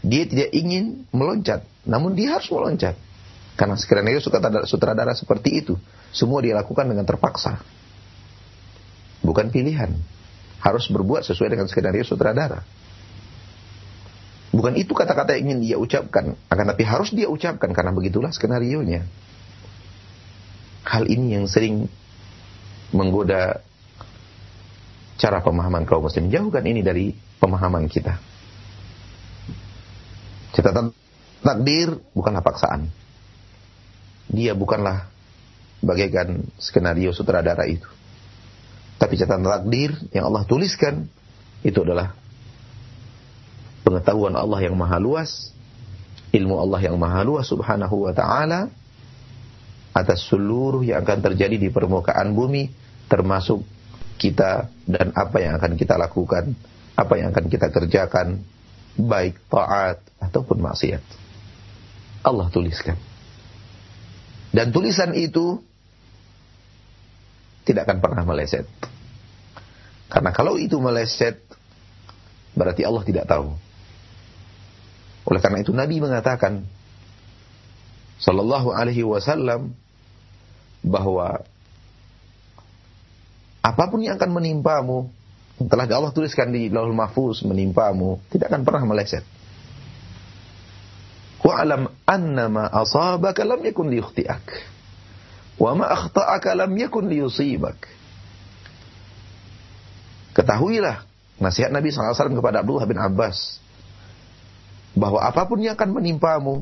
[0.00, 1.60] Dia tidak ingin meloncat.
[1.84, 2.96] Namun dia harus meloncat.
[3.52, 5.76] Karena skenario sutradara, sutradara seperti itu.
[6.08, 7.60] Semua dia lakukan dengan terpaksa.
[9.20, 9.92] Bukan pilihan.
[10.56, 12.64] Harus berbuat sesuai dengan skenario sutradara.
[14.52, 18.84] Bukan itu kata-kata yang ingin dia ucapkan, akan tapi harus dia ucapkan karena begitulah skenario
[18.84, 19.08] nya.
[20.84, 21.88] Hal ini yang sering
[22.92, 23.64] menggoda
[25.16, 26.28] cara pemahaman kaum muslim.
[26.28, 28.20] Jauhkan ini dari pemahaman kita.
[30.52, 30.92] Catatan
[31.40, 32.92] takdir bukanlah paksaan.
[34.28, 35.08] Dia bukanlah
[35.80, 37.88] bagaikan skenario sutradara itu.
[39.00, 41.08] Tapi catatan takdir yang Allah tuliskan
[41.64, 42.14] itu adalah
[43.92, 45.52] pengetahuan Allah yang maha luas,
[46.32, 48.72] ilmu Allah yang maha luas subhanahu wa ta'ala,
[49.92, 52.72] atas seluruh yang akan terjadi di permukaan bumi,
[53.12, 53.60] termasuk
[54.16, 56.56] kita dan apa yang akan kita lakukan,
[56.96, 58.40] apa yang akan kita kerjakan,
[58.96, 61.04] baik taat ataupun maksiat.
[62.24, 62.96] Allah tuliskan.
[64.56, 65.60] Dan tulisan itu
[67.68, 68.64] tidak akan pernah meleset.
[70.08, 71.40] Karena kalau itu meleset,
[72.56, 73.71] berarti Allah tidak tahu.
[75.26, 76.66] Oleh karena itu Nabi mengatakan
[78.18, 79.74] sallallahu alaihi wasallam
[80.82, 81.46] bahwa
[83.62, 85.06] apa pun yang akan menimpamu
[85.62, 89.22] yang telah Allah tuliskan di Lauhul Mahfuz menimpamu tidak akan pernah meleset.
[91.42, 94.42] Wa'lam annama asabaka lam yakun liyukhti'ak.
[95.58, 97.78] Wa ma akhta'aka lam yakun liyusibak.
[100.34, 101.06] Ketahuilah
[101.38, 103.61] nasihat Nabi SAW kepada Abdullah bin Abbas
[104.92, 106.60] bahwa apa pun yang akan menimpamu,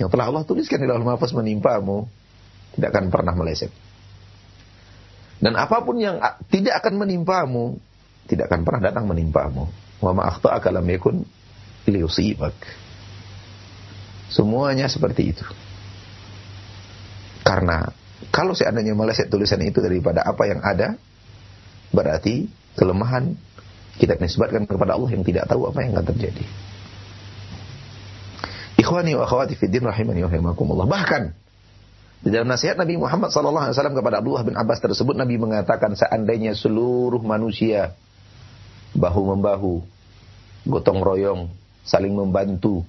[0.00, 2.08] yang telah Allah tuliskan di dalam mahfuz menimpamu,
[2.76, 3.72] tidak akan pernah meleset.
[5.36, 6.16] Dan apa pun yang
[6.48, 7.76] tidak akan menimpamu,
[8.24, 9.68] tidak akan pernah datang menimpamu.
[10.00, 11.24] Wa ma akhta'aka lam yakun
[11.88, 12.56] liyusibak.
[14.32, 15.46] Semuanya seperti itu.
[17.44, 17.88] Karena
[18.32, 20.96] kalau seandainya meleset tulisan itu daripada apa yang ada,
[21.92, 23.36] berarti kelemahan
[23.96, 26.44] kita nisbatkan kepada Allah yang tidak tahu apa yang akan terjadi.
[28.76, 30.86] Ikhwani wa akhwati fiddin rahimani wa rahimakumullah.
[30.88, 31.22] Bahkan
[32.26, 35.96] di dalam nasihat Nabi Muhammad sallallahu alaihi wasallam kepada Abdullah bin Abbas tersebut Nabi mengatakan
[35.96, 37.96] seandainya seluruh manusia
[38.96, 39.84] bahu membahu,
[40.68, 41.52] gotong royong,
[41.84, 42.82] saling membantu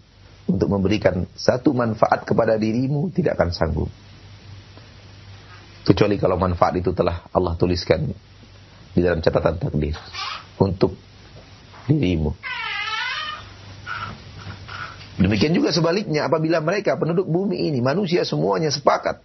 [0.48, 3.90] untuk memberikan satu manfaat kepada dirimu tidak akan sanggup.
[5.84, 8.12] Kecuali kalau manfaat itu telah Allah tuliskan
[8.92, 9.96] di dalam catatan takdir
[10.60, 10.96] untuk
[11.88, 12.32] dirimu.
[15.18, 19.22] Demikian juga sebaliknya apabila mereka penduduk bumi ini, manusia semuanya sepakat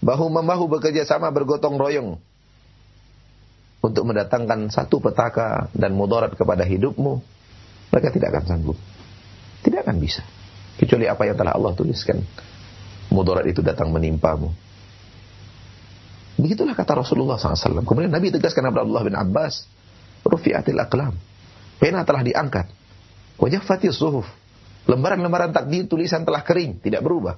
[0.00, 2.16] bahu membahu bekerja sama bergotong royong
[3.80, 7.20] untuk mendatangkan satu petaka dan mudarat kepada hidupmu,
[7.90, 8.78] mereka tidak akan sanggup.
[9.64, 10.24] Tidak akan bisa.
[10.76, 12.20] Kecuali apa yang telah Allah tuliskan.
[13.12, 14.52] Mudarat itu datang menimpamu.
[16.40, 17.84] Begitulah kata Rasulullah SAW.
[17.84, 19.68] Kemudian Nabi tegaskan kepada Abdullah bin Abbas,
[20.24, 21.16] Rufi'atil aklam.
[21.80, 22.68] Pena telah diangkat.
[23.40, 24.28] Wajah fatih suhuf.
[24.88, 27.36] Lembaran-lembaran takdir tulisan telah kering, tidak berubah.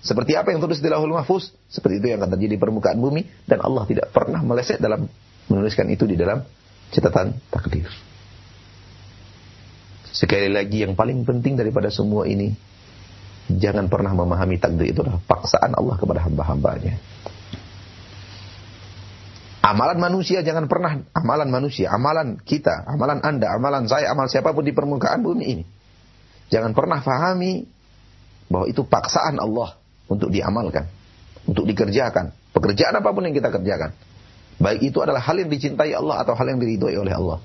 [0.00, 3.26] Seperti apa yang tulis di lahul mahfuz, seperti itu yang akan terjadi di permukaan bumi,
[3.44, 5.04] dan Allah tidak pernah meleset dalam
[5.50, 6.40] menuliskan itu di dalam
[6.88, 7.90] catatan takdir.
[10.08, 12.54] Sekali lagi yang paling penting daripada semua ini,
[13.52, 16.96] jangan pernah memahami takdir itu adalah paksaan Allah kepada hamba-hambanya.
[19.60, 24.64] Amalan manusia jangan pernah amalan manusia, amalan kita, amalan Anda, amalan saya, amal siapa pun
[24.64, 25.64] di permukaan bumi ini
[26.50, 27.64] Jangan pernah fahami
[28.50, 29.78] bahwa itu paksaan Allah
[30.10, 30.90] untuk diamalkan,
[31.46, 32.34] untuk dikerjakan.
[32.50, 33.94] Pekerjaan apa pun yang kita kerjakan.
[34.60, 37.38] Baik itu adalah hal yang dicintai Allah atau hal yang diridhoi oleh Allah.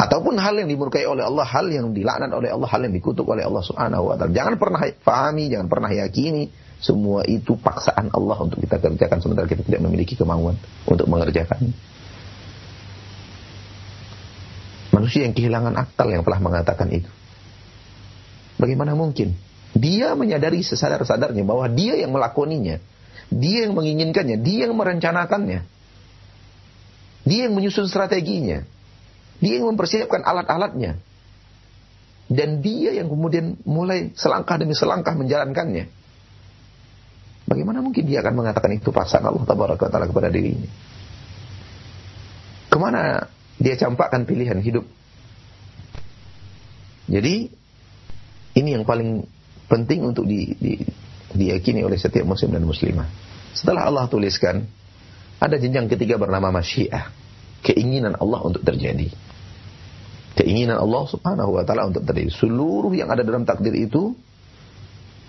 [0.00, 3.44] Ataupun hal yang dimurkai oleh Allah, hal yang dilaknat oleh Allah, hal yang dikutuk oleh
[3.44, 4.32] Allah Subhanahu wa taala.
[4.32, 6.48] Jangan pernah fahami, jangan pernah yakini
[6.80, 10.56] semua itu paksaan Allah untuk kita kerjakan sementara kita tidak memiliki kemauan
[10.88, 11.76] untuk mengerjakan.
[14.96, 17.19] Manusia yang kehilangan akal yang telah mengatakan itu.
[18.60, 19.32] Bagaimana mungkin?
[19.72, 22.76] Dia menyadari sesadar-sadarnya bahwa dia yang melakoninya.
[23.32, 24.36] Dia yang menginginkannya.
[24.44, 25.60] Dia yang merencanakannya.
[27.24, 28.68] Dia yang menyusun strateginya.
[29.40, 31.00] Dia yang mempersiapkan alat-alatnya.
[32.28, 35.88] Dan dia yang kemudian mulai selangkah demi selangkah menjalankannya.
[37.48, 40.70] Bagaimana mungkin dia akan mengatakan itu pasangan Allah Taala kepada dirinya?
[42.70, 43.26] Ke mana
[43.58, 44.86] dia campakkan pilihan hidup.
[47.10, 47.50] Jadi
[48.54, 49.22] ini yang paling
[49.70, 50.82] penting untuk di, di,
[51.34, 53.06] diyakini oleh setiap muslim dan muslimah.
[53.54, 54.66] Setelah Allah tuliskan,
[55.38, 57.10] ada jenjang ketiga bernama masyiah.
[57.60, 59.12] Keinginan Allah untuk terjadi.
[60.34, 62.32] Keinginan Allah subhanahu wa ta'ala untuk terjadi.
[62.32, 64.16] Seluruh yang ada dalam takdir itu,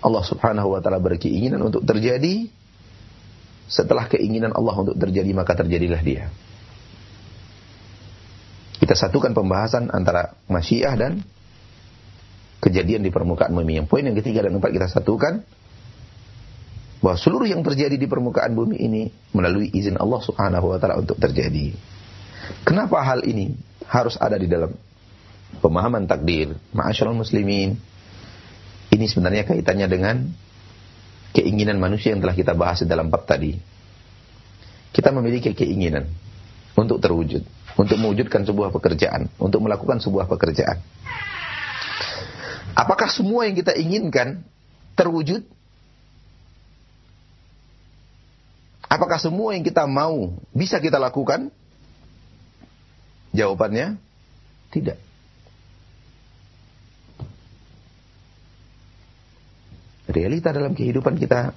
[0.02, 2.48] Allah subhanahu wa ta'ala berkeinginan untuk terjadi.
[3.68, 6.32] Setelah keinginan Allah untuk terjadi, maka terjadilah dia.
[8.82, 11.22] Kita satukan pembahasan antara masyiah dan
[12.62, 13.82] kejadian di permukaan bumi.
[13.82, 15.42] Yang poin yang ketiga dan keempat kita satukan
[17.02, 19.02] bahwa seluruh yang terjadi di permukaan bumi ini
[19.34, 21.74] melalui izin Allah Subhanahu wa taala untuk terjadi.
[22.62, 23.58] Kenapa hal ini
[23.90, 24.70] harus ada di dalam
[25.58, 26.54] pemahaman takdir?
[26.70, 27.74] Ma'asyiral muslimin.
[28.92, 30.16] Ini sebenarnya kaitannya dengan
[31.34, 33.58] keinginan manusia yang telah kita bahas dalam bab tadi.
[34.92, 36.06] Kita memiliki keinginan
[36.76, 37.42] untuk terwujud
[37.76, 40.80] untuk mewujudkan sebuah pekerjaan, untuk melakukan sebuah pekerjaan.
[42.72, 44.40] Apakah semua yang kita inginkan
[44.96, 45.44] terwujud?
[48.88, 51.48] Apakah semua yang kita mau bisa kita lakukan?
[53.32, 53.96] Jawabannya
[54.68, 55.00] tidak.
[60.12, 61.56] Realita dalam kehidupan kita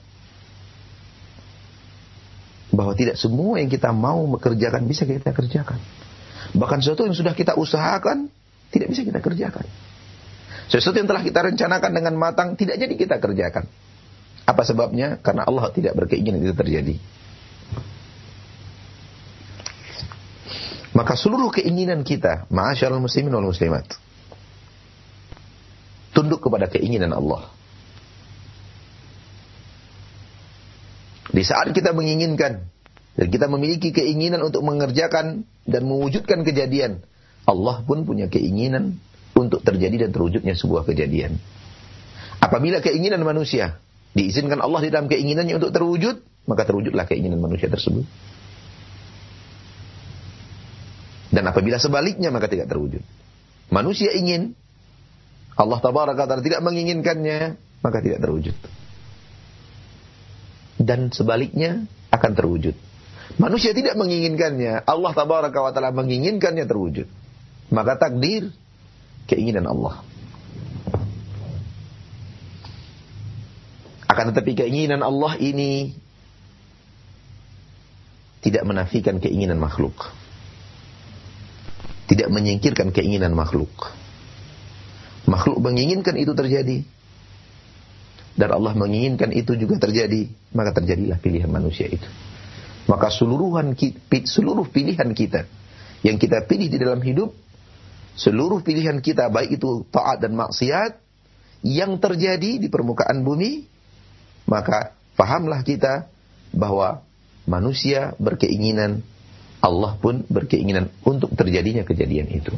[2.71, 5.79] bahwa tidak semua yang kita mau mengerjakan bisa kita kerjakan.
[6.55, 8.31] Bahkan sesuatu yang sudah kita usahakan,
[8.71, 9.67] tidak bisa kita kerjakan.
[10.65, 13.69] Sesuatu yang telah kita rencanakan dengan matang, tidak jadi kita kerjakan.
[14.45, 15.17] Apa sebabnya?
[15.21, 16.95] Karena Allah tidak berkeinginan itu terjadi.
[20.95, 23.83] Maka seluruh keinginan kita, ma'asyarul muslimin wal muslimat,
[26.15, 27.51] tunduk kepada keinginan Allah.
[31.35, 32.63] Di saat kita menginginkan
[33.19, 37.03] dan kita memiliki keinginan untuk mengerjakan dan mewujudkan kejadian.
[37.43, 38.95] Allah pun punya keinginan
[39.35, 41.37] untuk terjadi dan terwujudnya sebuah kejadian.
[42.39, 43.77] Apabila keinginan manusia
[44.15, 48.07] diizinkan Allah di dalam keinginannya untuk terwujud, maka terwujudlah keinginan manusia tersebut.
[51.35, 53.03] Dan apabila sebaliknya maka tidak terwujud.
[53.67, 54.55] Manusia ingin,
[55.59, 58.55] Allah tabaraka ta'ala tidak menginginkannya, maka tidak terwujud.
[60.79, 62.75] Dan sebaliknya akan terwujud.
[63.35, 67.09] Manusia tidak menginginkannya, Allah tabaraka taala menginginkannya terwujud.
[67.73, 68.53] Maka takdir
[69.25, 70.01] keinginan Allah.
[74.05, 75.97] Akan tetapi keinginan Allah ini
[78.45, 80.13] tidak menafikan keinginan makhluk.
[82.05, 83.73] Tidak menyingkirkan keinginan makhluk.
[85.25, 86.85] Makhluk menginginkan itu terjadi.
[88.37, 90.29] Dan Allah menginginkan itu juga terjadi.
[90.53, 92.05] Maka terjadilah pilihan manusia itu.
[92.85, 93.73] Maka seluruhan
[94.29, 95.49] seluruh pilihan kita
[96.05, 97.33] yang kita pilih di dalam hidup,
[98.15, 100.99] seluruh pilihan kita baik itu taat dan maksiat
[101.65, 103.67] yang terjadi di permukaan bumi,
[104.47, 106.07] maka pahamlah kita
[106.55, 107.03] bahwa
[107.49, 109.03] manusia berkeinginan,
[109.59, 112.53] Allah pun berkeinginan untuk terjadinya kejadian itu.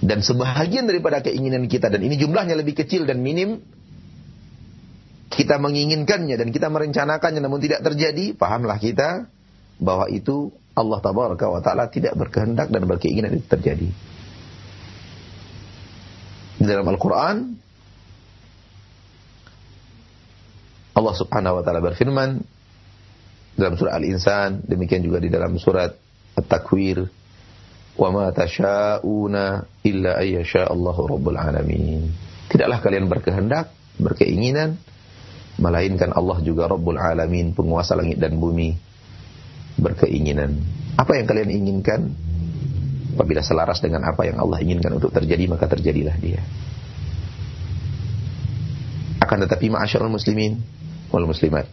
[0.00, 3.60] Dan sebahagian daripada keinginan kita, dan ini jumlahnya lebih kecil dan minim,
[5.30, 9.28] kita menginginkannya dan kita merencanakannya namun tidak terjadi, pahamlah kita
[9.76, 13.88] bahwa itu Allah tabaraka wa taala tidak berkehendak dan berkeinginan itu terjadi.
[16.60, 17.36] Di dalam Al-Qur'an
[20.94, 22.30] Allah Subhanahu wa taala berfirman
[23.56, 25.92] dalam surah Al-Insan, demikian juga di dalam surat
[26.38, 27.04] At-Takwir,
[27.98, 32.08] "Wa ma tasyauna illa ayyasha Allahu rabbul alamin."
[32.48, 34.80] Tidaklah kalian berkehendak, berkeinginan
[35.60, 38.74] melainkan Allah juga Rabbul Alamin, penguasa langit dan bumi,
[39.80, 40.60] berkeinginan.
[41.00, 42.12] Apa yang kalian inginkan?
[43.16, 46.40] Apabila selaras dengan apa yang Allah inginkan untuk terjadi, maka terjadilah dia.
[49.20, 50.56] Akan tetapi ma'asyarul muslimin
[51.12, 51.68] wal muslimat.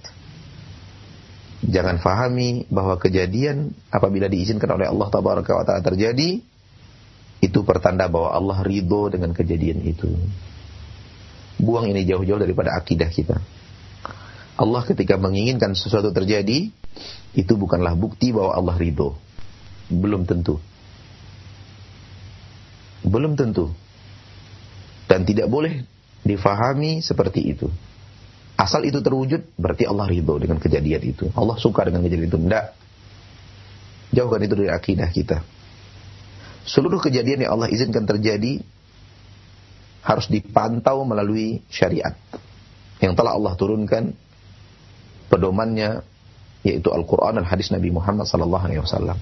[1.63, 6.37] Jangan fahami bahwa kejadian apabila diizinkan oleh Allah tabaraka wa taala terjadi
[7.41, 10.09] itu pertanda bahwa Allah ridho dengan kejadian itu.
[11.57, 13.37] Buang ini jauh-jauh daripada akidah kita.
[14.57, 16.69] Allah ketika menginginkan sesuatu terjadi,
[17.37, 19.13] itu bukanlah bukti bahwa Allah ridho.
[19.87, 20.59] Belum tentu.
[23.05, 23.71] Belum tentu.
[25.07, 25.85] Dan tidak boleh
[26.27, 27.71] difahami seperti itu.
[28.57, 31.29] Asal itu terwujud, berarti Allah ridho dengan kejadian itu.
[31.37, 32.39] Allah suka dengan kejadian itu.
[32.41, 32.67] Tidak.
[34.17, 35.37] Jauhkan itu dari akidah kita.
[36.67, 38.59] Seluruh kejadian yang Allah izinkan terjadi,
[40.03, 42.15] harus dipantau melalui syariat.
[42.97, 44.15] Yang telah Allah turunkan
[45.29, 46.01] pedomannya
[46.67, 49.15] yaitu Al-Quran dan hadis Nabi Muhammad wasallam.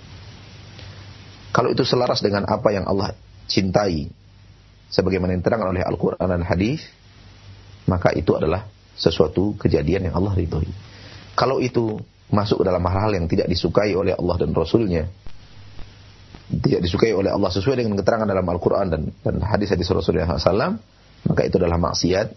[1.53, 3.13] Kalau itu selaras dengan apa yang Allah
[3.45, 4.09] cintai,
[4.89, 6.81] sebagaimana yang diterangkan oleh Al-Quran dan hadis,
[7.85, 8.65] maka itu adalah
[8.97, 10.67] sesuatu kejadian yang Allah ridhoi.
[11.37, 12.01] Kalau itu
[12.33, 15.05] masuk dalam hal-hal yang tidak disukai oleh Allah dan Rasulnya,
[16.49, 20.75] tidak disukai oleh Allah sesuai dengan keterangan dalam Al-Quran dan, dan hadis-hadis Rasulullah SAW,
[21.29, 22.27] maka itu adalah maksiat.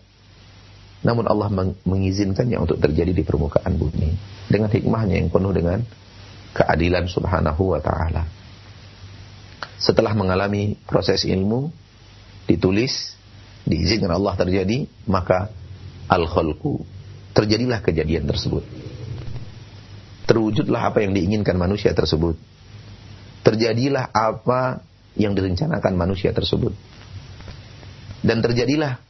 [0.98, 1.46] Namun Allah
[1.86, 5.84] mengizinkannya untuk terjadi di permukaan bumi dengan hikmahnya yang penuh dengan
[6.56, 8.24] keadilan Subhanahu wa Ta'ala.
[9.78, 11.70] Setelah mengalami proses ilmu,
[12.50, 13.14] ditulis,
[13.68, 15.54] diizinkan Allah terjadi, maka
[16.10, 16.82] al-khalqu
[17.36, 18.66] terjadilah kejadian tersebut.
[20.26, 22.36] Terwujudlah apa yang diinginkan manusia tersebut
[23.48, 24.84] terjadilah apa
[25.16, 26.76] yang direncanakan manusia tersebut.
[28.20, 29.00] Dan terjadilah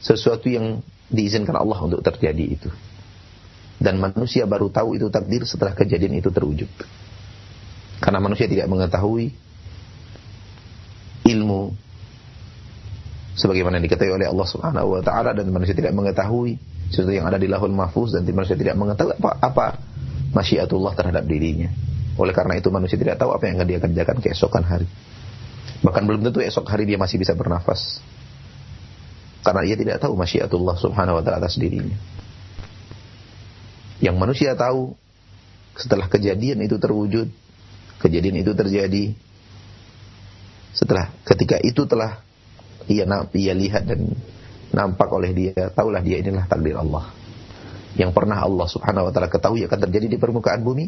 [0.00, 0.80] sesuatu yang
[1.12, 2.70] diizinkan Allah untuk terjadi itu.
[3.78, 6.66] Dan manusia baru tahu itu takdir setelah kejadian itu terwujud.
[8.02, 9.30] Karena manusia tidak mengetahui
[11.26, 11.74] ilmu
[13.38, 16.58] sebagaimana diketahui oleh Allah Subhanahu wa taala dan manusia tidak mengetahui
[16.90, 19.66] sesuatu yang ada di lahul mahfuz dan manusia tidak mengetahui apa apa
[20.34, 21.70] masyiatullah terhadap dirinya.
[22.18, 24.90] Oleh karena itu manusia tidak tahu apa yang akan dia kerjakan keesokan hari.
[25.78, 28.02] Bahkan belum tentu esok hari dia masih bisa bernafas.
[29.46, 31.94] Karena dia tidak tahu masyiatullah subhanahu wa ta'ala atas dirinya.
[33.98, 34.94] Yang manusia tahu
[35.74, 37.30] setelah kejadian itu terwujud,
[38.02, 39.14] kejadian itu terjadi,
[40.74, 42.22] setelah ketika itu telah
[42.86, 44.14] ia ia lihat dan
[44.70, 47.10] nampak oleh dia, tahulah dia inilah takdir Allah.
[47.98, 50.86] Yang pernah Allah Subhanahu wa taala ketahui akan terjadi di permukaan bumi,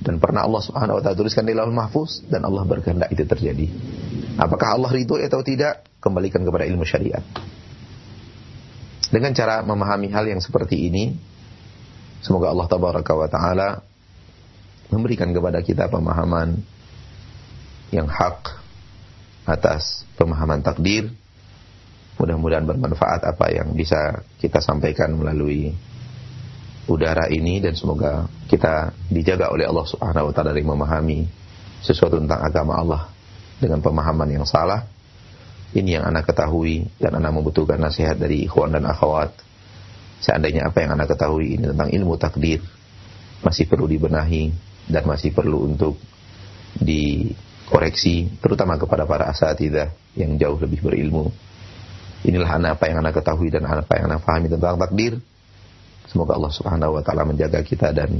[0.00, 3.66] dan pernah Allah Subhanahu wa taala tuliskan di Lauhul Mahfuz dan Allah berkehendak itu terjadi.
[4.40, 5.86] Apakah Allah ridho atau tidak?
[6.00, 7.20] Kembalikan kepada ilmu syariat.
[9.10, 11.12] Dengan cara memahami hal yang seperti ini,
[12.20, 13.68] semoga Allah tabaraka wa taala
[14.90, 16.60] memberikan kepada kita pemahaman
[17.90, 18.60] yang hak
[19.46, 21.10] atas pemahaman takdir.
[22.20, 25.72] Mudah-mudahan bermanfaat apa yang bisa kita sampaikan melalui
[26.84, 31.24] udara ini dan semoga kita dijaga oleh Allah Subhanahu wa taala dari memahami
[31.80, 33.02] sesuatu tentang agama Allah
[33.56, 34.84] dengan pemahaman yang salah.
[35.70, 39.32] Ini yang anak ketahui dan anak membutuhkan nasihat dari ikhwan dan akhwat.
[40.20, 42.60] Seandainya apa yang anak ketahui ini tentang ilmu takdir
[43.40, 44.52] masih perlu dibenahi
[44.92, 45.96] dan masih perlu untuk
[46.76, 51.32] dikoreksi terutama kepada para asatidah yang jauh lebih berilmu.
[52.20, 55.16] Inilah anak apa yang anak ketahui dan apa yang anak pahami tentang takdir
[56.10, 58.10] Semoga Allah Subhanahu wa taala menjaga kita dan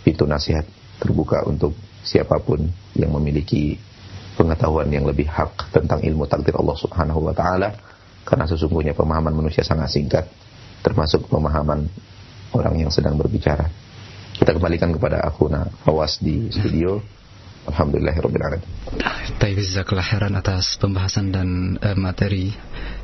[0.00, 0.64] pintu nasihat
[0.96, 2.64] terbuka untuk siapa pun
[2.96, 3.76] yang memiliki
[4.40, 7.76] pengetahuan yang lebih hak tentang ilmu takdir Allah Subhanahu wa taala
[8.24, 10.24] karena sesungguhnya pemahaman manusia sangat singkat
[10.84, 11.88] termasuk pemahaman
[12.52, 13.72] orang yang sedang berbicara.
[14.36, 17.00] Kita kembalikan kepada Akhuna Fawas di studio.
[17.64, 18.60] Alhamdulillahirrabbilalamin.
[19.40, 22.52] Baik, jazakallah khairan atas pembahasan dan uh, materi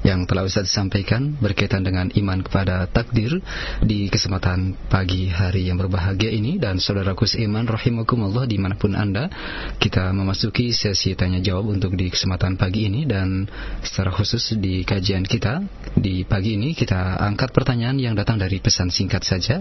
[0.01, 3.45] yang telah Ustaz sampaikan berkaitan dengan iman kepada takdir
[3.85, 6.57] di kesempatan pagi hari yang berbahagia ini.
[6.57, 9.29] Dan saudaraku seiman rahimakumullah di mana pun anda
[9.77, 13.05] kita memasuki sesi tanya jawab untuk di kesempatan pagi ini.
[13.05, 13.45] Dan
[13.85, 15.61] secara khusus di kajian kita
[15.97, 19.61] di pagi ini kita angkat pertanyaan yang datang dari pesan singkat saja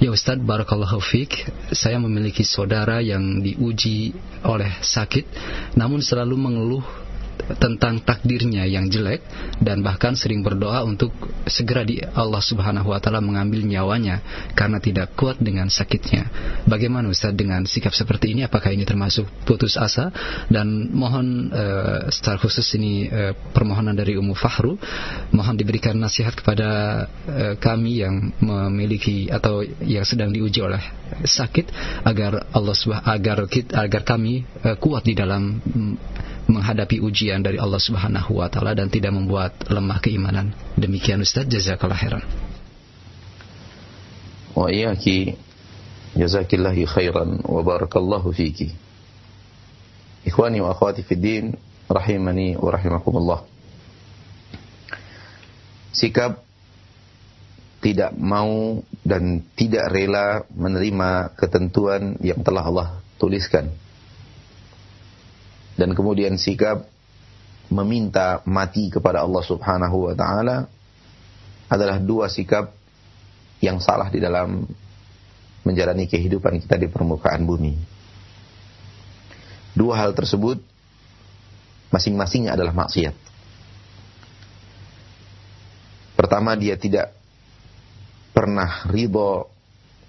[0.02, 5.24] Ya Ustadz, Barakallahu Fik, saya memiliki saudara yang diuji oleh sakit,
[5.78, 6.84] namun selalu mengeluh
[7.58, 9.22] tentang takdirnya yang jelek
[9.58, 11.10] dan bahkan sering berdoa untuk
[11.46, 14.22] segera di Allah Subhanahu wa taala mengambil nyawanya
[14.54, 16.28] karena tidak kuat dengan sakitnya.
[16.64, 20.14] Bagaimana Ustaz dengan sikap seperti ini apakah ini termasuk putus asa
[20.48, 24.78] dan mohon uh, secara khusus ini uh, permohonan dari Ummu Fahru
[25.34, 26.68] mohon diberikan nasihat kepada
[27.26, 30.80] uh, kami yang memiliki atau yang sedang diuji oleh
[31.22, 31.68] sakit
[32.06, 32.74] agar Allah
[33.04, 35.94] agar kita, agar kami uh, kuat di dalam mm,
[36.50, 40.54] menghadapi ujian dari Allah Subhanahu wa taala dan tidak membuat lemah keimanan.
[40.74, 42.22] Demikian Ustaz, jazakallahu khairan.
[44.52, 45.38] Wa iyyaki
[46.18, 48.74] jazakillahi khairan wa barakallahu fiki.
[50.22, 51.44] Ikhwani wa akhwati fid din,
[51.90, 53.40] rahimani wa rahimakumullah.
[55.92, 56.42] Sikap
[57.82, 62.88] tidak mau dan tidak rela menerima ketentuan yang telah Allah
[63.18, 63.74] tuliskan
[65.82, 66.86] dan kemudian sikap
[67.66, 70.70] meminta mati kepada Allah Subhanahu wa taala
[71.66, 72.70] adalah dua sikap
[73.58, 74.62] yang salah di dalam
[75.66, 77.74] menjalani kehidupan kita di permukaan bumi.
[79.74, 80.62] Dua hal tersebut
[81.90, 83.14] masing-masingnya adalah maksiat.
[86.14, 87.10] Pertama, dia tidak
[88.30, 89.50] pernah ridho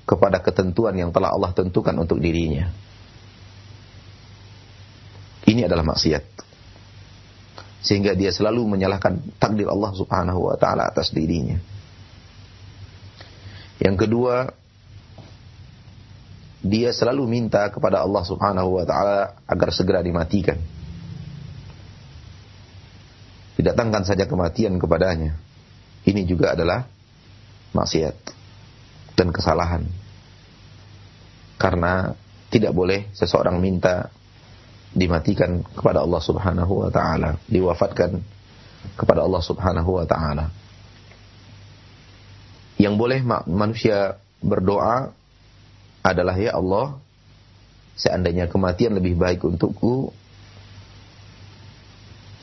[0.06, 2.70] kepada ketentuan yang telah Allah tentukan untuk dirinya.
[5.44, 6.24] Ini adalah maksiat.
[7.84, 11.60] Sehingga dia selalu menyalahkan takdir Allah Subhanahu wa taala atas dirinya.
[13.84, 14.48] Yang kedua,
[16.64, 20.56] dia selalu minta kepada Allah Subhanahu wa taala agar segera dimatikan.
[23.60, 25.36] Didatangkan saja kematian kepadanya.
[26.08, 26.88] Ini juga adalah
[27.76, 28.16] maksiat
[29.20, 29.84] dan kesalahan.
[31.60, 32.16] Karena
[32.48, 34.08] tidak boleh seseorang minta
[34.94, 38.22] dimatikan kepada Allah Subhanahu wa taala, diwafatkan
[38.94, 40.54] kepada Allah Subhanahu wa taala.
[42.78, 43.20] Yang boleh
[43.50, 45.14] manusia berdoa
[46.06, 46.98] adalah ya Allah,
[47.98, 50.14] seandainya kematian lebih baik untukku,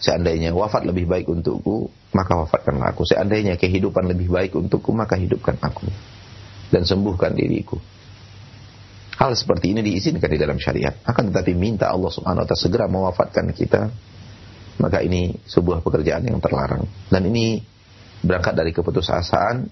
[0.03, 3.07] seandainya wafat lebih baik untukku, maka wafatkanlah aku.
[3.07, 5.87] Seandainya kehidupan lebih baik untukku, maka hidupkan aku
[6.71, 7.79] dan sembuhkan diriku.
[9.21, 10.97] Hal seperti ini diizinkan di dalam syariat.
[11.05, 13.93] Akan tetapi minta Allah Subhanahu wa taala segera mewafatkan kita,
[14.81, 16.89] maka ini sebuah pekerjaan yang terlarang.
[17.13, 17.61] Dan ini
[18.25, 19.69] berangkat dari keputusasaan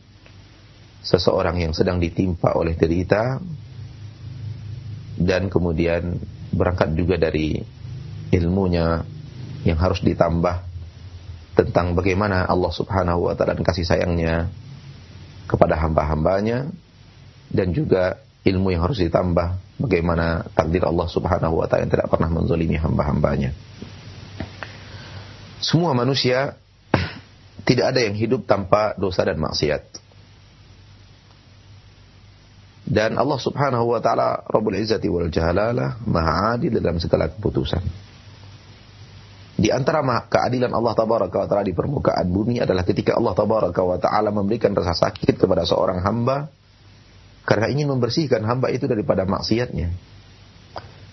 [1.01, 3.41] seseorang yang sedang ditimpa oleh derita
[5.17, 6.21] dan kemudian
[6.53, 7.57] berangkat juga dari
[8.29, 9.01] ilmunya
[9.65, 10.61] yang harus ditambah
[11.57, 14.53] tentang bagaimana Allah Subhanahu wa taala dan kasih sayangnya
[15.49, 16.69] kepada hamba-hambanya
[17.49, 22.33] dan juga ilmu yang harus ditambah bagaimana takdir Allah Subhanahu wa taala yang tidak pernah
[22.33, 23.53] menzalimi hamba-hambanya.
[25.61, 26.57] Semua manusia
[27.69, 30.09] tidak ada yang hidup tanpa dosa dan maksiat.
[32.89, 37.85] Dan Allah Subhanahu wa taala Rabbul Izzati wal Jalalah Maha Adil dalam segala keputusan.
[39.59, 43.99] Di antara keadilan Allah Tabaraka wa taala di permukaan bumi adalah ketika Allah Tabaraka wa
[44.01, 46.49] taala memberikan rasa sakit kepada seorang hamba
[47.49, 49.89] karena ingin membersihkan hamba itu daripada maksiatnya.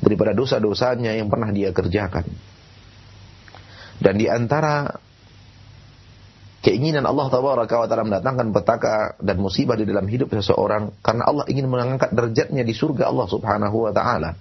[0.03, 2.27] Daripada dosa-dosanya yang pernah dia kerjakan.
[4.03, 4.91] Dan di antara
[6.59, 11.47] keinginan Allah Tabaraka wa taala mendatangkan petaka dan musibah di dalam hidup seseorang karena Allah
[11.47, 14.35] ingin mengangkat derajatnya di surga Allah Subhanahu wa taala.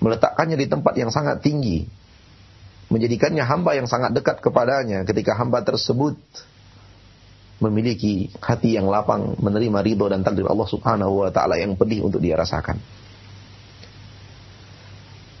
[0.00, 1.84] Meletakkannya di tempat yang sangat tinggi.
[2.88, 6.16] Menjadikannya hamba yang sangat dekat kepadanya ketika hamba tersebut
[7.64, 12.20] memiliki hati yang lapang menerima ridho dan takdir Allah Subhanahu wa taala yang pedih untuk
[12.20, 12.76] dia rasakan.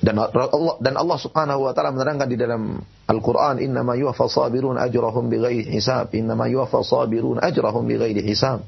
[0.04, 2.76] Dan Allah dan Allah Subhanahu wa taala menerangkan di dalam
[3.08, 8.64] Al-Qur'an innama yuwaffas sabirun ajrahum bighairi hisab innama yuwaffas sabirun ajrahum bighairi hisab.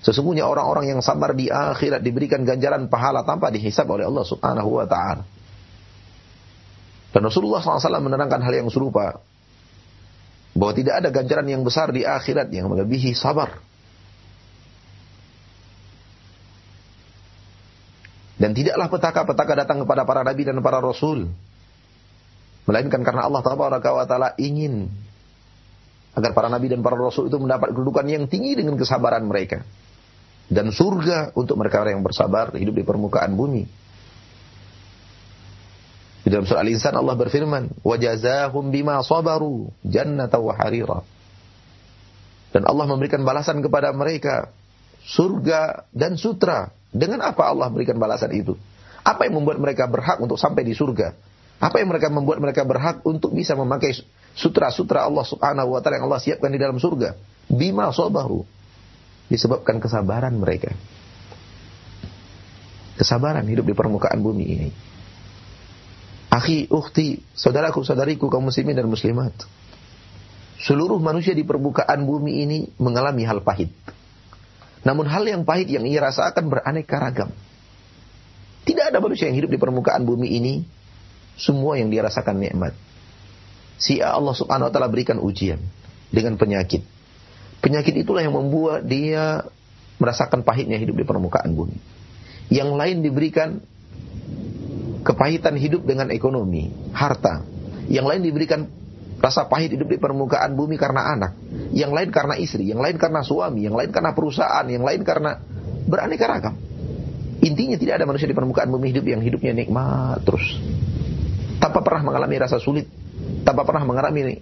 [0.00, 4.88] Sesungguhnya orang-orang yang sabar di akhirat diberikan ganjaran pahala tanpa dihisab oleh Allah Subhanahu wa
[4.88, 5.24] taala.
[7.10, 9.20] Dan Rasulullah SAW menerangkan hal yang serupa
[10.54, 13.62] bahwa tidak ada ganjaran yang besar di akhirat yang melebihi sabar.
[18.40, 21.28] Dan tidaklah petaka-petaka datang kepada para nabi dan para rasul.
[22.64, 24.88] Melainkan karena Allah Taala ingin
[26.16, 29.60] agar para nabi dan para rasul itu mendapat kedudukan yang tinggi dengan kesabaran mereka.
[30.50, 33.68] Dan surga untuk mereka yang bersabar hidup di permukaan bumi.
[36.20, 41.00] Di dalam surah Al-Insan Allah berfirman, "Wajazahum bima sabaru jannata wa harira."
[42.50, 44.52] Dan Allah memberikan balasan kepada mereka
[45.06, 46.74] surga dan sutra.
[46.90, 48.58] Dengan apa Allah berikan balasan itu?
[49.06, 51.14] Apa yang membuat mereka berhak untuk sampai di surga?
[51.62, 53.94] Apa yang mereka membuat mereka berhak untuk bisa memakai
[54.34, 57.16] sutra-sutra Allah Subhanahu wa taala yang Allah siapkan di dalam surga?
[57.48, 58.44] Bima sabaru.
[59.30, 60.74] Disebabkan kesabaran mereka.
[62.98, 64.68] Kesabaran hidup di permukaan bumi ini.
[66.30, 69.34] Akhi, ukhti, saudaraku, saudariku, kaum muslimin dan muslimat.
[70.62, 73.74] Seluruh manusia di permukaan bumi ini mengalami hal pahit.
[74.86, 77.30] Namun hal yang pahit yang ia rasakan beraneka ragam.
[78.62, 80.54] Tidak ada manusia yang hidup di permukaan bumi ini
[81.34, 82.76] semua yang dia rasakan nikmat.
[83.80, 85.58] Si Allah Subhanahu wa taala berikan ujian
[86.12, 86.84] dengan penyakit.
[87.64, 89.48] Penyakit itulah yang membuat dia
[89.96, 91.76] merasakan pahitnya hidup di permukaan bumi.
[92.52, 93.48] Yang lain diberikan
[95.00, 97.44] kepahitan hidup dengan ekonomi, harta.
[97.90, 98.60] Yang lain diberikan
[99.20, 101.32] rasa pahit hidup di permukaan bumi karena anak.
[101.74, 105.40] Yang lain karena istri, yang lain karena suami, yang lain karena perusahaan, yang lain karena
[105.88, 106.54] beraneka ragam.
[107.40, 110.60] Intinya tidak ada manusia di permukaan bumi hidup yang hidupnya nikmat terus.
[111.56, 112.88] Tanpa pernah mengalami rasa sulit,
[113.44, 114.40] tanpa pernah mengalami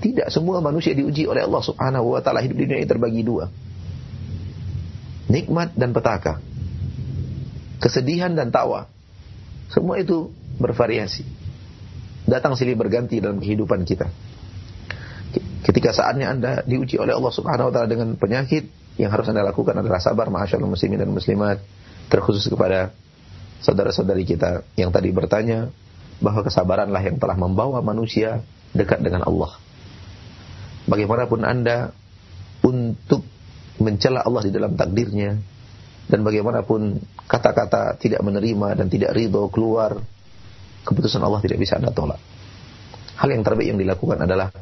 [0.00, 3.48] tidak semua manusia diuji oleh Allah Subhanahu wa taala hidup di dunia ini terbagi dua.
[5.26, 6.40] Nikmat dan petaka.
[7.76, 8.88] kesedihan dan tawa.
[9.70, 11.26] Semua itu bervariasi.
[12.26, 14.10] Datang silih berganti dalam kehidupan kita.
[15.62, 19.76] Ketika saatnya Anda diuji oleh Allah Subhanahu wa taala dengan penyakit, yang harus Anda lakukan
[19.76, 21.60] adalah sabar ma'asyarul muslimin dan muslimat,
[22.06, 22.94] terkhusus kepada
[23.60, 25.70] saudara-saudari kita yang tadi bertanya
[26.22, 28.40] bahwa kesabaranlah yang telah membawa manusia
[28.72, 29.58] dekat dengan Allah.
[30.86, 31.90] Bagaimanapun Anda
[32.62, 33.26] untuk
[33.82, 35.36] mencela Allah di dalam takdirnya
[36.06, 39.98] dan bagaimanapun kata-kata tidak menerima dan tidak ridho keluar
[40.86, 42.22] keputusan Allah tidak bisa Anda tolak.
[43.18, 44.54] Hal yang terbaik yang dilakukan adalah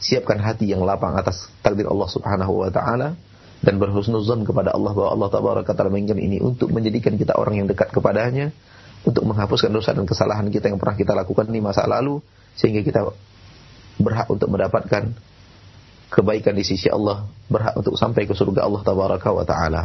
[0.00, 3.16] siapkan hati yang lapang atas takdir Allah Subhanahu wa taala
[3.60, 7.68] dan berhusnuzon kepada Allah bahwa Allah tabaraka taala menginginkan ini untuk menjadikan kita orang yang
[7.68, 8.52] dekat kepadanya,
[9.04, 12.20] untuk menghapuskan dosa dan kesalahan kita yang pernah kita lakukan di masa lalu
[12.56, 13.00] sehingga kita
[14.00, 15.12] berhak untuk mendapatkan
[16.10, 18.82] kebaikan di sisi Allah, berhak untuk sampai ke surga Allah
[19.46, 19.82] taala.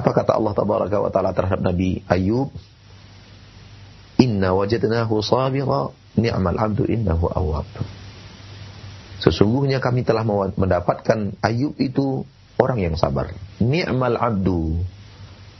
[0.00, 2.48] Apa kata Allah tabaraka wa taala terhadap Nabi Ayub?
[4.16, 7.68] Inna wajadnahu sabira ni'mal 'abdu innahu awwab.
[9.20, 10.24] Sesungguhnya kami telah
[10.56, 12.24] mendapatkan Ayub itu
[12.56, 13.36] orang yang sabar.
[13.60, 14.80] Ni'mal 'abdu.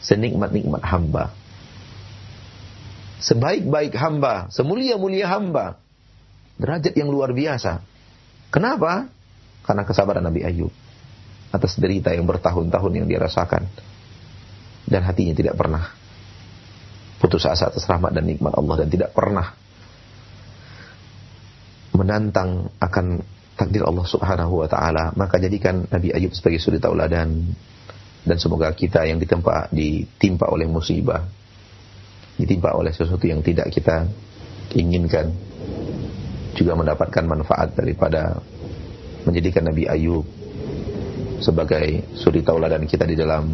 [0.00, 1.36] Senikmat-nikmat hamba.
[3.20, 5.76] Sebaik-baik hamba, semulia-mulia hamba.
[6.56, 7.84] Derajat yang luar biasa.
[8.48, 9.12] Kenapa?
[9.68, 10.72] Karena kesabaran Nabi Ayub
[11.52, 13.68] atas derita yang bertahun-tahun yang dia rasakan
[14.90, 15.86] dan hatinya tidak pernah
[17.22, 19.54] putus asa atas rahmat dan nikmat Allah dan tidak pernah
[21.94, 23.22] menantang akan
[23.54, 25.12] takdir Allah Subhanahu wa taala.
[25.14, 27.52] Maka jadikan Nabi Ayub sebagai suri tauladan.
[28.20, 31.24] Dan semoga kita yang ditempa ditimpa oleh musibah
[32.40, 34.08] ditimpa oleh sesuatu yang tidak kita
[34.72, 35.28] inginkan
[36.56, 38.40] juga mendapatkan manfaat daripada
[39.28, 40.24] menjadikan Nabi Ayub
[41.40, 43.44] sebagai suri tauladan kita di dalam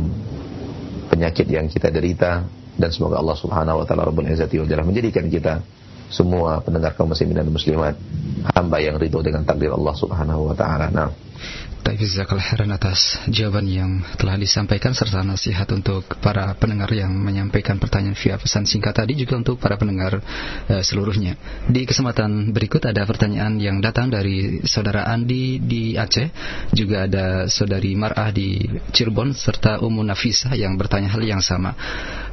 [1.08, 2.44] penyakit yang kita derita
[2.76, 5.64] dan semoga Allah Subhanahu wa taala Rabbul Izzati wal menjadikan kita
[6.12, 7.98] semua pendengar kaum muslimin dan muslimat
[8.54, 10.86] hamba yang ridho dengan takdir Allah Subhanahu wa taala.
[10.92, 11.25] Nah.
[11.86, 17.78] Baik, jazakallah khairan atas jawaban yang telah disampaikan serta nasihat untuk para pendengar yang menyampaikan
[17.78, 21.38] pertanyaan via pesan singkat tadi juga untuk para pendengar uh, seluruhnya.
[21.70, 26.26] Di kesempatan berikut ada pertanyaan yang datang dari saudara Andi di Aceh,
[26.74, 31.70] juga ada saudari Mar'ah di Cirebon serta Umu Nafisah yang bertanya hal yang sama.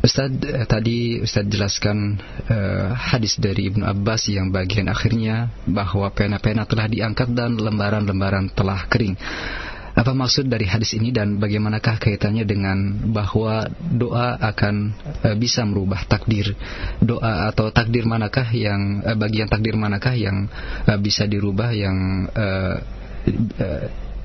[0.02, 2.18] Ustaz uh, tadi Ustaz jelaskan
[2.50, 8.90] uh, hadis dari Ibnu Abbas yang bagian akhirnya bahwa pena-pena telah diangkat dan lembaran-lembaran telah
[8.90, 9.14] kering.
[9.94, 14.90] Apa maksud dari hadis ini dan bagaimanakah kaitannya dengan bahwa doa akan
[15.22, 16.58] e, bisa merubah takdir?
[16.98, 20.50] Doa atau takdir manakah yang e, bagian takdir manakah yang
[20.90, 22.26] e, bisa dirubah yang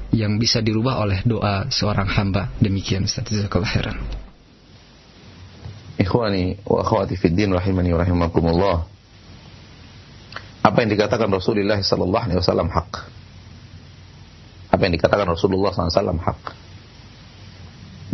[0.09, 2.49] yang bisa dirubah oleh doa seorang hamba?
[2.65, 4.01] Demikian Ustaz khairan.
[6.01, 8.89] Ikhwani wa akhwati fid din rahimani rahimakumullah.
[10.65, 13.18] Apa yang dikatakan Rasulullah sallallahu alaihi wasallam hak
[14.79, 16.41] apa yang dikatakan Rasulullah SAW hak.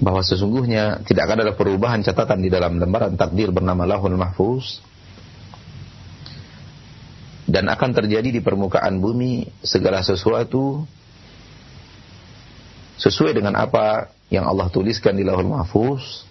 [0.00, 4.80] Bahwa sesungguhnya tidak akan ada perubahan catatan di dalam lembaran takdir bernama Lahul Mahfuz.
[7.44, 10.88] Dan akan terjadi di permukaan bumi segala sesuatu
[12.96, 16.24] sesuai dengan apa yang Allah tuliskan di Lahul Mahfuz.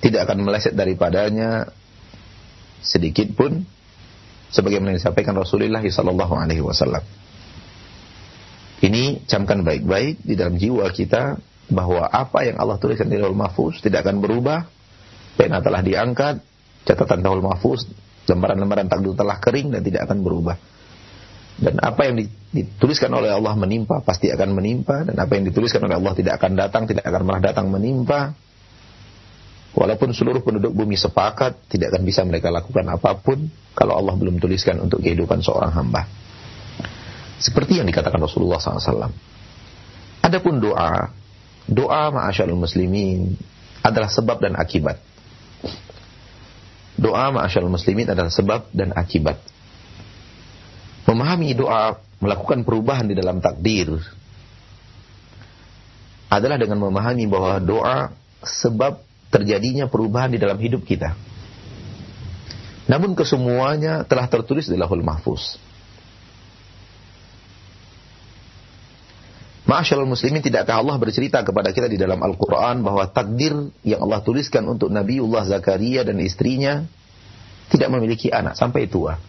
[0.00, 1.68] Tidak akan meleset daripadanya
[2.80, 3.62] sedikit pun
[4.50, 7.21] sebagaimana disampaikan Rasulullah sallallahu alaihi wasallam.
[9.26, 11.38] Camkan baik-baik di dalam jiwa kita
[11.72, 14.68] bahwa apa yang Allah tuliskan di Lauhul Mahfuz tidak akan berubah.
[15.32, 16.44] Pena telah diangkat,
[16.84, 17.88] catatan Lauhul Mahfuz,
[18.28, 20.56] lembaran-lembaran takdir telah kering dan tidak akan berubah.
[21.62, 22.16] Dan apa yang
[22.52, 26.52] dituliskan oleh Allah menimpa pasti akan menimpa dan apa yang dituliskan oleh Allah tidak akan
[26.56, 28.34] datang, tidak akan pernah datang menimpa.
[29.72, 34.36] Walaupun seluruh penduduk bumi sepakat, tidak akan bisa mereka lakukan apa pun kalau Allah belum
[34.36, 36.04] tuliskan untuk kehidupan seorang hamba.
[37.42, 39.10] Seperti yang dikatakan Rasulullah SAW.
[40.22, 41.10] Adapun doa,
[41.66, 43.34] doa ma'asyarul muslimin
[43.82, 45.02] adalah sebab dan akibat.
[46.94, 49.42] Doa ma'asyarul muslimin adalah sebab dan akibat.
[51.10, 53.90] Memahami doa, melakukan perubahan di dalam takdir,
[56.30, 57.98] adalah dengan memahami bahwa doa
[58.40, 59.02] sebab
[59.34, 61.18] terjadinya perubahan di dalam hidup kita.
[62.86, 65.58] Namun kesemuanya telah tertulis di lahul mahfuz.
[69.62, 73.54] Masyaallah muslimin tidakkah Allah bercerita kepada kita di dalam Al-Quran bahwa takdir
[73.86, 76.82] yang Allah tuliskan untuk Nabiullah Zakaria dan istrinya
[77.70, 79.22] tidak memiliki anak sampai tua.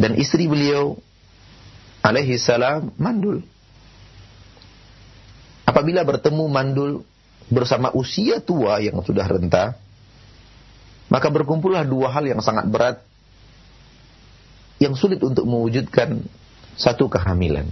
[0.00, 0.96] Dan istri beliau
[2.00, 3.44] alaihi salam mandul.
[5.68, 7.04] Apa apabila bertemu mandul
[7.52, 9.76] bersama usia tua yang sudah renta,
[11.12, 12.96] maka berkumpullah dua hal yang sangat berat
[14.80, 16.24] yang sulit untuk mewujudkan
[16.78, 17.66] satu kehamilan.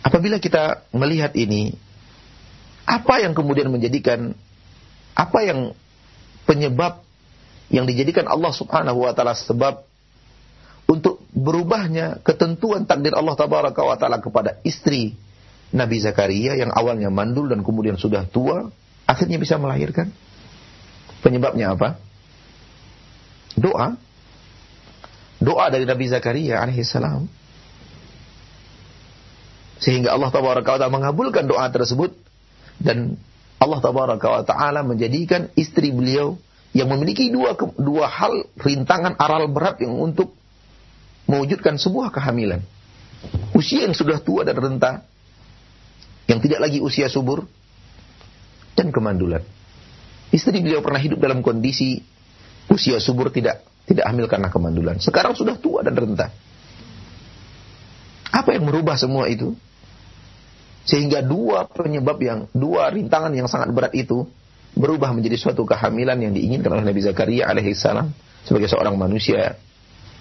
[0.00, 1.76] Apabila kita melihat ini,
[2.88, 4.32] apa yang kemudian menjadikan
[5.12, 5.76] apa yang
[6.48, 7.04] penyebab
[7.68, 9.84] yang dijadikan Allah Subhanahu wa taala sebab
[10.88, 15.12] untuk berubahnya ketentuan takdir Allah tabaraka wa taala kepada istri
[15.68, 18.72] Nabi Zakaria yang awalnya mandul dan kemudian sudah tua,
[19.04, 20.08] akhirnya bisa melahirkan.
[21.20, 22.00] Penyebabnya apa?
[23.58, 24.00] Doa.
[25.38, 27.30] Doa dari Nabi Zakaria alaihissalam.
[29.78, 32.10] Sehingga Allah tabaraka wa taala mengabulkan doa tersebut
[32.82, 33.14] dan
[33.62, 33.78] Allah
[34.42, 36.34] taala menjadikan istri beliau
[36.74, 40.34] yang memiliki dua dua hal rintangan aral berat yang untuk
[41.30, 42.62] mewujudkan sebuah kehamilan.
[43.54, 45.02] Usia yang sudah tua dan renta,
[46.30, 47.46] yang tidak lagi usia subur,
[48.78, 49.42] dan kemandulan.
[50.30, 51.98] Istri beliau pernah hidup dalam kondisi
[52.70, 55.00] usia subur tidak tidak hamil karena kemandulan.
[55.00, 56.28] Sekarang sudah tua dan renta.
[58.28, 59.56] Apa yang merubah semua itu?
[60.84, 64.28] Sehingga dua penyebab yang, dua rintangan yang sangat berat itu
[64.76, 68.12] berubah menjadi suatu kehamilan yang diinginkan oleh Nabi Zakaria alaihissalam
[68.44, 69.56] sebagai seorang manusia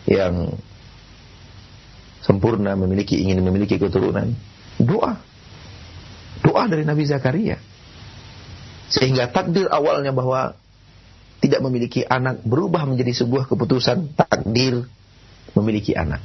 [0.07, 0.55] yang
[2.23, 4.31] sempurna, memiliki ingin memiliki keturunan.
[4.79, 5.19] Doa.
[6.43, 7.59] Doa dari Nabi Zakaria.
[8.87, 10.55] Sehingga takdir awalnya bahwa
[11.37, 14.85] tidak memiliki anak berubah menjadi sebuah keputusan takdir
[15.53, 16.21] memiliki anak.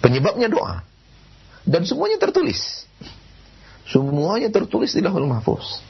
[0.00, 0.80] Penyebabnya doa.
[1.66, 2.88] Dan semuanya tertulis.
[3.84, 5.84] Semuanya tertulis di lahul mahfuz.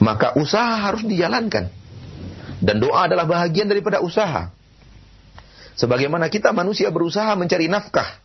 [0.00, 1.68] Maka usaha harus dijalankan.
[2.64, 4.48] Dan doa adalah bahagian daripada usaha.
[5.74, 8.23] Sebagaimana kita manusia berusaha mencari nafkah.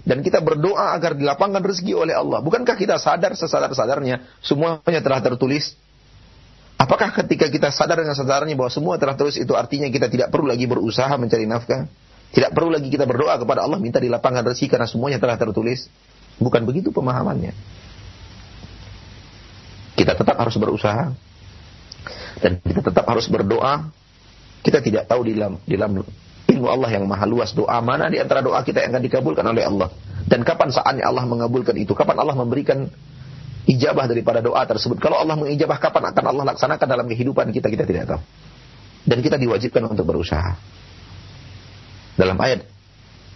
[0.00, 2.40] Dan kita berdoa agar dilapangkan rezeki oleh Allah.
[2.40, 5.76] Bukankah kita sadar sesadar-sadarnya semuanya telah tertulis?
[6.80, 10.48] Apakah ketika kita sadar dengan sadarnya bahwa semua telah tertulis itu artinya kita tidak perlu
[10.48, 11.84] lagi berusaha mencari nafkah?
[12.32, 15.92] Tidak perlu lagi kita berdoa kepada Allah minta dilapangkan rezeki karena semuanya telah tertulis?
[16.40, 17.52] Bukan begitu pemahamannya.
[19.92, 21.12] Kita tetap harus berusaha
[22.40, 23.92] dan kita tetap harus berdoa.
[24.64, 26.00] Kita tidak tahu di dalam, di dalam
[26.60, 27.56] ilmu Allah yang maha luas.
[27.56, 29.88] Doa mana di antara doa kita yang akan dikabulkan oleh Allah?
[30.28, 31.96] Dan kapan saatnya Allah mengabulkan itu?
[31.96, 32.84] Kapan Allah memberikan
[33.64, 35.00] ijabah daripada doa tersebut?
[35.00, 37.72] Kalau Allah mengijabah kapan akan Allah laksanakan dalam kehidupan kita?
[37.72, 38.20] Kita tidak tahu.
[39.08, 40.52] Dan kita diwajibkan untuk berusaha.
[42.20, 42.68] Dalam ayat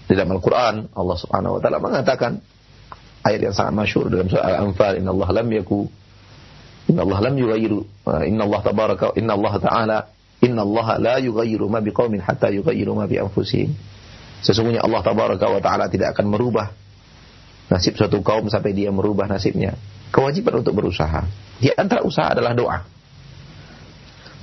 [0.04, 2.36] di dalam Al-Quran Allah subhanahu wa ta'ala mengatakan
[3.24, 5.88] ayat yang sangat masyur dalam surah Al-Anfal inna Allah lam yaku
[6.92, 7.80] inna Allah lam yughayyiru
[8.28, 9.98] inna Allah tabaraka inna Allah ta'ala
[10.44, 13.72] Inna Allah la yughayyiru ma biqaumin hatta yughayyiru ma bi anfusihim.
[14.44, 16.68] Sesungguhnya Allah tabaraka wa taala tidak akan merubah
[17.72, 19.72] nasib suatu kaum sampai dia merubah nasibnya.
[20.12, 21.24] Kewajiban untuk berusaha.
[21.58, 22.78] Di antara usaha adalah doa.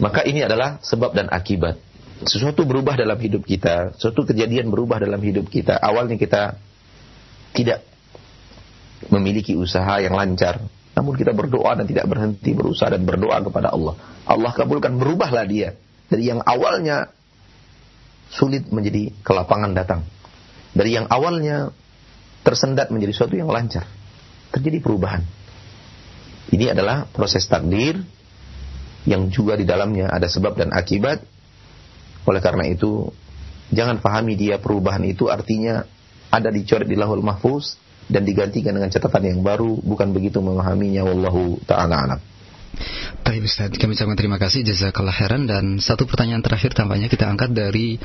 [0.02, 1.78] Maka ini adalah sebab dan akibat.
[2.26, 5.78] Sesuatu berubah dalam hidup kita, sesuatu kejadian berubah dalam hidup kita.
[5.78, 6.58] Awalnya kita
[7.54, 7.86] tidak
[9.10, 10.62] memiliki usaha yang lancar,
[10.98, 13.98] namun kita berdoa dan tidak berhenti berusaha dan berdoa kepada Allah.
[14.26, 15.78] Allah kabulkan, berubahlah dia
[16.12, 17.08] dari yang awalnya
[18.28, 20.04] sulit menjadi kelapangan datang.
[20.76, 21.72] Dari yang awalnya
[22.44, 23.88] tersendat menjadi suatu yang lancar.
[24.52, 25.24] Terjadi perubahan.
[26.52, 28.04] Ini adalah proses takdir
[29.08, 31.24] yang juga di dalamnya ada sebab dan akibat.
[32.28, 33.08] Oleh karena itu,
[33.72, 35.88] jangan pahami dia perubahan itu artinya
[36.28, 37.80] ada dicoret di lahul mahfuz
[38.12, 39.80] dan digantikan dengan catatan yang baru.
[39.80, 41.08] Bukan begitu memahaminya.
[41.08, 42.20] Wallahu ta'ala alam.
[43.22, 44.64] Baik Ustaz, kami ucapkan terima kasih.
[44.64, 48.00] Jazakallah heran dan satu pertanyaan terakhir tampaknya kita angkat dari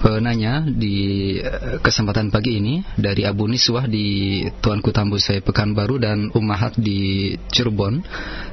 [0.00, 0.96] penanya di
[1.38, 4.90] eh, kesempatan pagi ini dari Abu Niswah di Tuanku
[5.20, 8.02] saya Pekanbaru dan Ummahat di Cirebon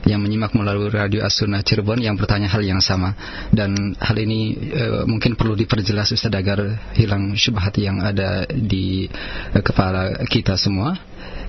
[0.05, 3.15] yang menyimak melalui radio Asuna Cirebon yang bertanya hal yang sama.
[3.49, 6.59] Dan hal ini e, mungkin perlu diperjelas Ustaz agar
[6.95, 9.07] hilang syubhat yang ada di
[9.55, 10.99] e, kepala kita semua.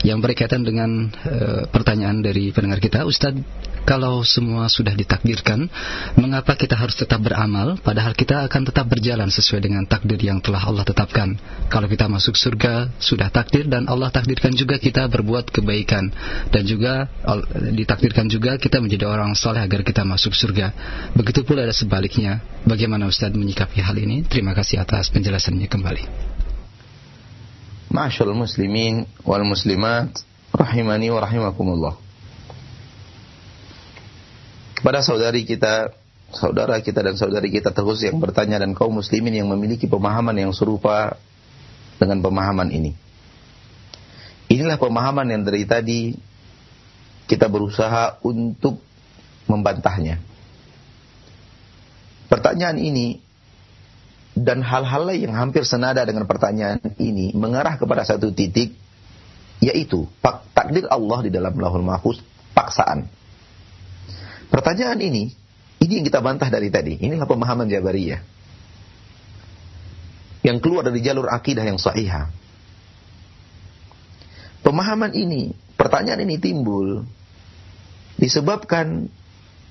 [0.01, 3.45] Yang berkaitan dengan e, pertanyaan dari pendengar kita, Ustadz,
[3.85, 5.67] kalau semua sudah ditakdirkan,
[6.15, 10.63] mengapa kita harus tetap beramal, padahal kita akan tetap berjalan sesuai dengan takdir yang telah
[10.63, 11.35] Allah tetapkan?
[11.73, 16.13] Kalau kita masuk surga, sudah takdir dan Allah takdirkan juga kita berbuat kebaikan
[16.53, 17.09] dan juga
[17.75, 20.73] ditakdirkan juga kita menjadi orang soleh agar kita masuk surga.
[21.17, 22.43] Begitu pula ada sebaliknya.
[22.67, 24.23] Bagaimana Ustadz menyikapi hal ini?
[24.27, 26.05] Terima kasih atas penjelasannya kembali.
[27.91, 30.15] Ma'asyal muslimin wal muslimat
[30.55, 32.10] rahimani wa rahimakumullah.
[34.81, 35.93] Kepada saudari kita
[36.33, 40.57] saudara kita dan saudari kita terus yang bertanya dan kaum muslimin yang memiliki pemahaman yang
[40.57, 41.21] serupa
[42.01, 42.97] dengan pemahaman ini.
[44.49, 46.17] Inilah pemahaman yang dari tadi
[47.29, 48.81] kita berusaha untuk
[49.47, 50.17] membantahnya.
[52.33, 53.21] Pertanyaan ini
[54.33, 58.73] dan hal-hal lain yang hampir senada dengan pertanyaan ini mengarah kepada satu titik
[59.61, 60.09] yaitu
[60.57, 62.25] takdir Allah di dalam Lahul Mahfuz
[62.57, 63.20] paksaan.
[64.51, 65.31] Pertanyaan ini
[65.81, 67.01] ini yang kita bantah dari tadi.
[67.01, 68.21] Inilah pemahaman Jabariyah.
[70.45, 72.29] Yang keluar dari jalur akidah yang sahih.
[74.61, 77.09] Pemahaman ini, pertanyaan ini timbul
[78.21, 79.09] disebabkan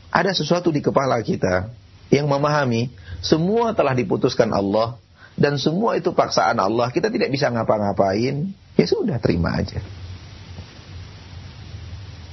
[0.10, 1.70] ada sesuatu di kepala kita
[2.10, 2.90] yang memahami
[3.22, 4.98] semua telah diputuskan Allah
[5.38, 6.90] dan semua itu paksaan Allah.
[6.90, 8.50] Kita tidak bisa ngapa-ngapain.
[8.74, 9.78] Ya sudah, terima aja.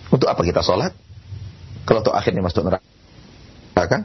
[0.09, 0.97] Untuk apa kita sholat?
[1.87, 3.99] Kalau tuh akhirnya masuk neraka?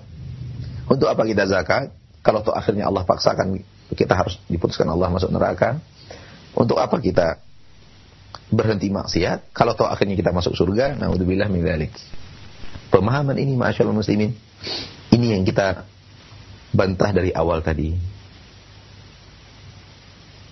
[0.92, 1.90] Untuk apa kita zakat?
[2.22, 3.58] Kalau tuh akhirnya Allah paksakan
[3.98, 5.82] kita harus diputuskan Allah masuk neraka.
[6.54, 7.42] Untuk apa kita
[8.52, 9.50] berhenti maksiat?
[9.56, 11.96] Kalau tuh akhirnya kita masuk surga, naudzubillah min dzalik.
[12.92, 14.36] Pemahaman ini masyaallah muslimin.
[15.10, 15.88] Ini yang kita
[16.76, 17.96] bantah dari awal tadi.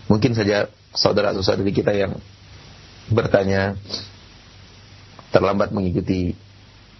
[0.09, 2.17] Mungkin saja saudara-saudari kita yang
[3.13, 3.77] bertanya
[5.29, 6.33] terlambat mengikuti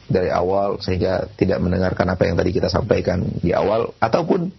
[0.09, 4.49] dari awal sehingga tidak mendengarkan apa yang tadi kita sampaikan di awal ataupun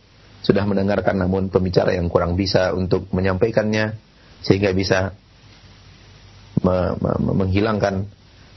[0.40, 3.98] sudah mendengarkan namun pembicara yang kurang bisa untuk menyampaikannya
[4.40, 5.12] sehingga bisa
[6.64, 7.12] me me
[7.44, 8.08] menghilangkan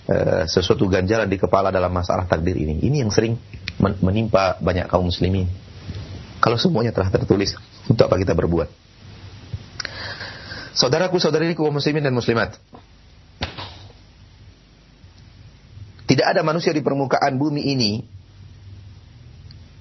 [0.07, 2.79] uh, sesuatu ganjalan di kepala dalam masalah takdir ini.
[2.79, 3.35] Ini yang sering
[3.83, 5.49] men menimpa banyak kaum muslimin.
[6.43, 7.55] Kalau semuanya telah tertulis,
[7.87, 8.67] untuk apa kita berbuat?
[10.75, 12.59] Saudaraku, saudariku muslimin dan muslimat.
[16.23, 17.99] Tidak ada manusia di permukaan bumi ini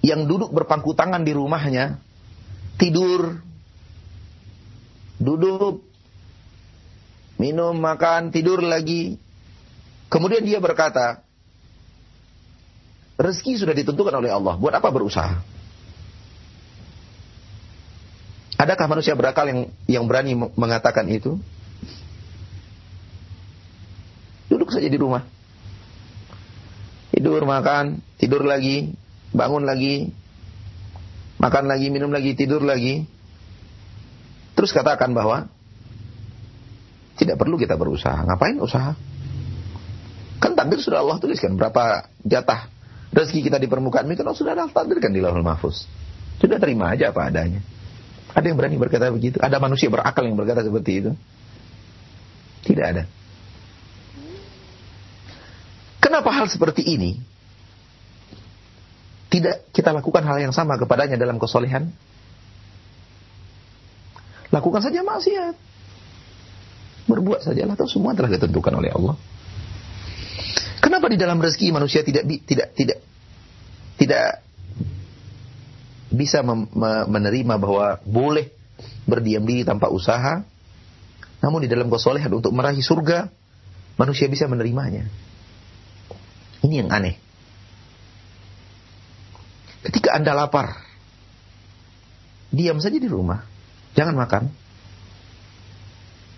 [0.03, 2.03] yang duduk berpangku tangan di rumahnya,
[2.83, 3.39] tidur,
[5.23, 5.87] duduk,
[7.39, 9.23] minum, makan, tidur lagi.
[10.11, 11.23] Kemudian dia berkata,
[13.23, 15.39] rezeki sudah ditentukan oleh Allah, buat apa berusaha?
[18.59, 21.39] Adakah manusia berakal yang yang berani mengatakan itu?
[24.51, 25.23] Duduk saja di rumah
[27.23, 28.91] tidur, makan, tidur lagi,
[29.31, 30.11] bangun lagi,
[31.39, 33.07] makan lagi, minum lagi, tidur lagi.
[34.59, 35.47] Terus katakan bahwa
[37.15, 38.27] tidak perlu kita berusaha.
[38.27, 38.99] Ngapain usaha?
[40.43, 42.67] Kan takdir sudah Allah tuliskan berapa jatah
[43.15, 45.87] rezeki kita di permukaan ini kan sudah Allah takdirkan di Lauhul Mahfuz.
[46.43, 47.63] Sudah terima aja apa adanya.
[48.35, 49.39] Ada yang berani berkata begitu?
[49.39, 51.11] Ada manusia berakal yang berkata seperti itu?
[52.67, 53.07] Tidak ada.
[56.13, 57.17] Kenapa hal seperti ini
[59.33, 61.89] tidak kita lakukan hal yang sama kepadanya dalam kesolehan?
[64.53, 65.57] Lakukan saja maksiat.
[67.09, 69.17] Berbuat sajalah atau semua telah ditentukan oleh Allah.
[70.85, 72.99] Kenapa di dalam rezeki manusia tidak tidak tidak
[73.97, 74.45] tidak
[76.13, 76.45] bisa
[77.09, 78.53] menerima bahwa boleh
[79.09, 80.45] berdiam diri tanpa usaha,
[81.41, 83.33] namun di dalam kesolehan untuk meraih surga
[83.97, 85.32] manusia bisa menerimanya.
[86.63, 87.19] Ini yang aneh.
[89.83, 90.79] Ketika Anda lapar,
[92.55, 93.43] diam saja di rumah.
[93.99, 94.45] Jangan makan.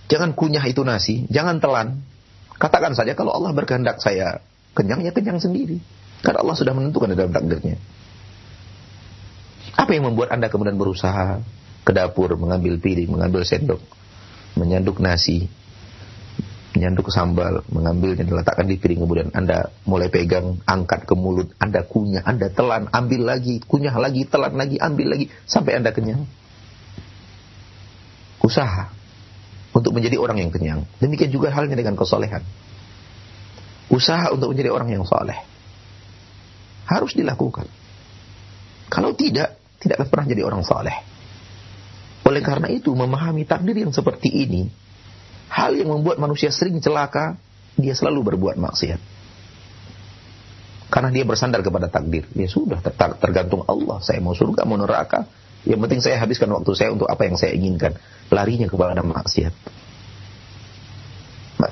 [0.08, 2.04] Jangan kunyah itu nasi, jangan telan.
[2.56, 4.40] Katakan saja kalau Allah berkehendak saya
[4.76, 5.80] kenyang, ya kenyang sendiri.
[6.24, 7.76] Karena Allah sudah menentukan dalam takdirnya.
[9.74, 11.40] Apa yang membuat Anda kemudian berusaha
[11.84, 13.82] ke dapur, mengambil piring, mengambil sendok,
[14.56, 15.50] menyanduk nasi,
[16.74, 22.26] menyanduk sambal, mengambilnya diletakkan di piring kemudian Anda mulai pegang, angkat ke mulut, Anda kunyah,
[22.26, 26.26] Anda telan, ambil lagi, kunyah lagi, telan lagi, ambil lagi sampai Anda kenyang.
[28.42, 28.90] Usaha
[29.70, 30.82] untuk menjadi orang yang kenyang.
[30.98, 32.42] Demikian juga halnya dengan kesolehan.
[33.88, 35.38] Usaha untuk menjadi orang yang soleh.
[36.90, 37.70] Harus dilakukan.
[38.90, 40.96] Kalau tidak, tidak akan pernah jadi orang soleh.
[42.26, 44.83] Oleh karena itu, memahami takdir yang seperti ini
[45.54, 47.38] hal yang membuat manusia sering celaka,
[47.78, 48.98] dia selalu berbuat maksiat.
[50.90, 52.26] Karena dia bersandar kepada takdir.
[52.34, 52.82] Ya sudah,
[53.18, 54.02] tergantung Allah.
[54.02, 55.26] Saya mau surga, mau neraka.
[55.62, 57.98] Yang penting saya habiskan waktu saya untuk apa yang saya inginkan.
[58.30, 59.54] Larinya kepada maksiat.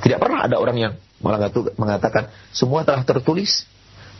[0.02, 0.92] Tidak pernah ada orang yang
[1.78, 3.66] mengatakan, semua telah tertulis,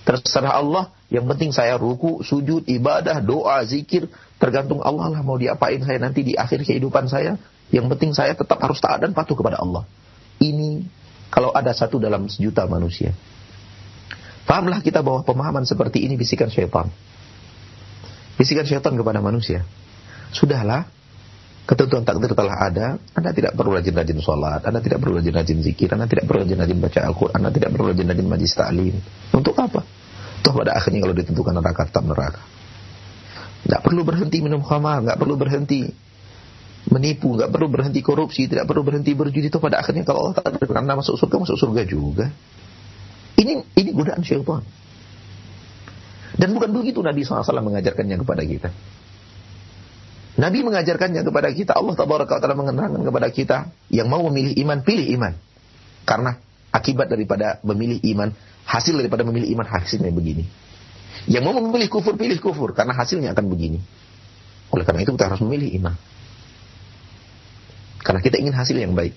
[0.06, 4.06] terserah Allah, yang penting saya ruku, sujud, ibadah, doa, zikir,
[4.38, 7.34] tergantung Allah lah mau diapain saya nanti di akhir kehidupan saya,
[7.72, 9.88] yang penting saya tetap harus taat dan patuh kepada Allah.
[10.38, 10.84] Ini
[11.32, 13.16] kalau ada satu dalam sejuta manusia.
[14.44, 16.92] Pahamlah kita bahwa pemahaman seperti ini bisikan syaitan.
[18.36, 19.64] Bisikan syaitan kepada manusia.
[20.36, 20.84] Sudahlah,
[21.64, 26.04] ketentuan takdir telah ada, Anda tidak perlu rajin-rajin sholat, Anda tidak perlu rajin-rajin zikir, Anda
[26.04, 28.94] tidak perlu rajin-rajin baca Al-Quran, Anda tidak perlu rajin-rajin majlis ta'lim.
[29.32, 29.80] Untuk apa?
[30.44, 32.42] Toh pada akhirnya kalau ditentukan neraka, tetap neraka.
[33.62, 35.86] Tidak perlu berhenti minum khamar, nggak perlu berhenti
[36.90, 39.52] menipu, nggak perlu berhenti korupsi, tidak perlu berhenti berjudi.
[39.52, 42.26] Toh pada akhirnya kalau Allah takdirkan Anda masuk surga, masuk surga juga.
[43.38, 44.66] Ini ini godaan syaitan.
[46.32, 48.70] Dan bukan begitu Nabi SAW mengajarkannya kepada kita.
[50.32, 53.56] Nabi mengajarkannya kepada kita, Allah Taala mengenangkan kepada kita,
[53.92, 55.36] yang mau memilih iman, pilih iman.
[56.08, 56.40] Karena
[56.72, 58.32] akibat daripada memilih iman,
[58.64, 60.48] hasil daripada memilih iman, hasilnya begini.
[61.28, 63.78] Yang mau memilih kufur, pilih kufur, karena hasilnya akan begini.
[64.72, 65.94] Oleh karena itu kita harus memilih iman.
[68.02, 69.14] Karena kita ingin hasil yang baik.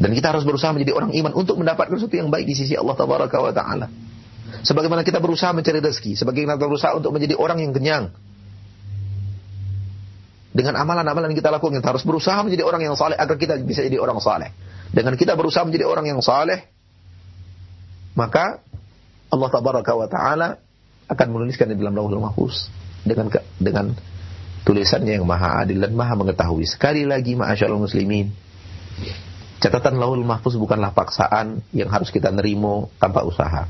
[0.00, 2.96] Dan kita harus berusaha menjadi orang iman untuk mendapatkan sesuatu yang baik di sisi Allah
[2.96, 3.86] Taala.
[4.64, 8.04] Sebagaimana kita berusaha mencari rezeki, sebagaimana kita berusaha untuk menjadi orang yang kenyang.
[10.50, 13.86] Dengan amalan-amalan yang kita lakukan, kita harus berusaha menjadi orang yang saleh agar kita bisa
[13.86, 14.50] jadi orang saleh.
[14.90, 16.66] Dengan kita berusaha menjadi orang yang saleh,
[18.18, 18.58] maka
[19.30, 19.48] Allah
[20.10, 20.48] taala
[21.06, 22.66] akan menuliskan di dalam Lauhul Mahfuz
[23.06, 23.30] dengan
[23.62, 23.94] dengan
[24.70, 26.62] tulisannya yang maha adil dan maha mengetahui.
[26.70, 28.30] Sekali lagi ma'asyarul muslimin,
[29.58, 33.66] catatan Lauhul Mahfuz bukanlah paksaan yang harus kita nerimo tanpa usaha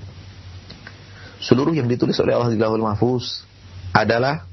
[1.40, 3.42] seluruh yang ditulis oleh Allah di Lauhul Mahfuz
[3.96, 4.44] adalah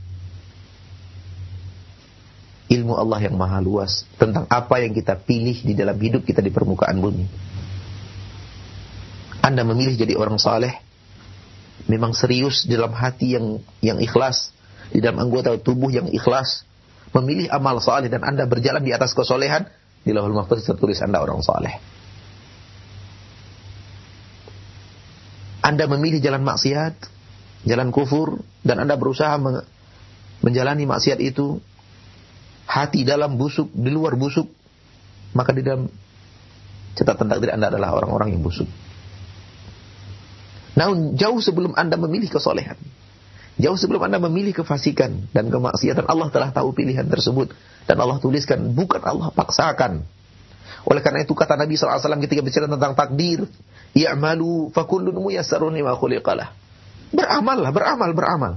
[2.71, 6.49] ilmu Allah yang maha luas tentang apa yang kita pilih di dalam hidup kita di
[6.49, 7.27] permukaan bumi.
[9.43, 10.75] Anda memilih jadi orang saleh,
[11.87, 14.51] memang serius dalam hati yang yang ikhlas,
[14.91, 16.63] di dalam anggota tubuh yang ikhlas,
[17.15, 19.67] memilih amal saleh dan Anda berjalan di atas kesolehan,
[20.03, 21.75] di Lauhul Mahfuz tertulis Anda orang saleh.
[25.63, 26.95] Anda memilih jalan maksiat,
[27.67, 29.35] jalan kufur, dan Anda berusaha
[30.39, 31.59] menjalani maksiat itu,
[32.63, 34.47] hati dalam busuk, di luar busuk,
[35.35, 35.91] maka di dalam
[36.95, 38.69] catatan takdir Anda adalah orang-orang yang busuk.
[40.77, 42.77] Namun jauh sebelum Anda memilih kesolehan,
[43.57, 47.53] jauh sebelum Anda memilih kefasikan dan kemaksiatan, Allah telah tahu pilihan tersebut.
[47.89, 50.05] Dan Allah tuliskan, bukan Allah paksakan.
[50.87, 53.49] Oleh karena itu kata Nabi SAW ketika bicara tentang takdir,
[53.97, 56.53] Ya'malu fakullun muyassarun lima khuliqalah.
[57.11, 58.53] Beramallah, beramal, beramal.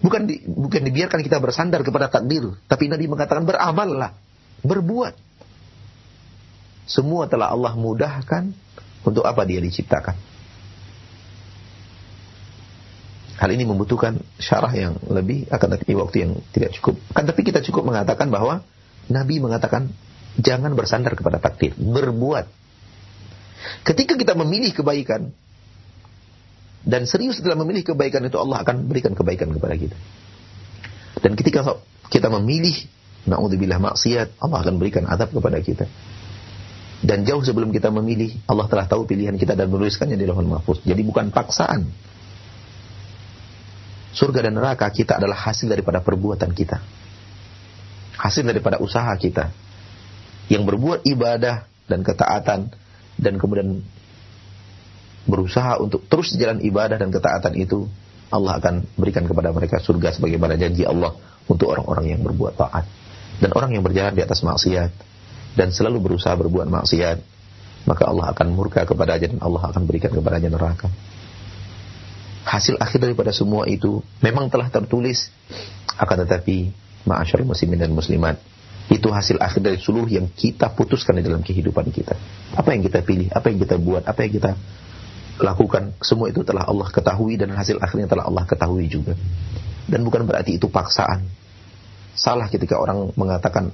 [0.00, 4.16] Bukan di, bukan dibiarkan kita bersandar kepada takdir, tapi Nabi mengatakan beramallah,
[4.64, 5.12] berbuat.
[6.88, 8.50] Semua telah Allah mudahkan
[9.04, 10.29] untuk apa dia diciptakan.
[13.40, 17.00] Hal ini membutuhkan syarah yang lebih akan tapi waktu yang tidak cukup.
[17.16, 18.60] Kan tapi kita cukup mengatakan bahwa
[19.08, 19.88] Nabi mengatakan
[20.36, 22.44] jangan bersandar kepada takdir, berbuat.
[23.80, 25.32] Ketika kita memilih kebaikan
[26.84, 29.96] dan serius dalam memilih kebaikan itu Allah akan berikan kebaikan kepada kita.
[31.24, 31.64] Dan ketika
[32.12, 32.76] kita memilih
[33.24, 35.88] naudzubillah maksiat, Allah akan berikan adab kepada kita.
[37.00, 40.84] Dan jauh sebelum kita memilih, Allah telah tahu pilihan kita dan menuliskannya di Lauhul Mahfuz.
[40.84, 41.88] Jadi bukan paksaan.
[44.10, 46.82] Surga dan neraka kita adalah hasil daripada perbuatan kita.
[48.18, 49.54] Hasil daripada usaha kita.
[50.50, 52.74] Yang berbuat ibadah dan ketaatan
[53.20, 53.86] dan kemudian
[55.30, 57.86] berusaha untuk terus jalan ibadah dan ketaatan itu,
[58.34, 61.14] Allah akan berikan kepada mereka surga sebagaimana janji Allah
[61.46, 62.86] untuk orang-orang yang berbuat taat.
[63.38, 64.90] Dan orang yang berjalan di atas maksiat
[65.54, 67.18] dan selalu berusaha berbuat maksiat,
[67.88, 70.90] maka Allah akan murka kepadanya dan Allah akan berikan kepadanya neraka.
[72.44, 75.28] Hasil akhir daripada semua itu memang telah tertulis,
[76.00, 76.72] akan tetapi
[77.04, 78.40] ma'asyar muslimin dan muslimat,
[78.90, 82.18] itu hasil akhir dari seluruh yang kita putuskan di dalam kehidupan kita.
[82.58, 84.50] Apa yang kita pilih, apa yang kita buat, apa yang kita
[85.40, 89.14] lakukan, semua itu telah Allah ketahui dan hasil akhirnya telah Allah ketahui juga.
[89.86, 91.22] Dan bukan berarti itu paksaan.
[92.18, 93.70] Salah ketika orang mengatakan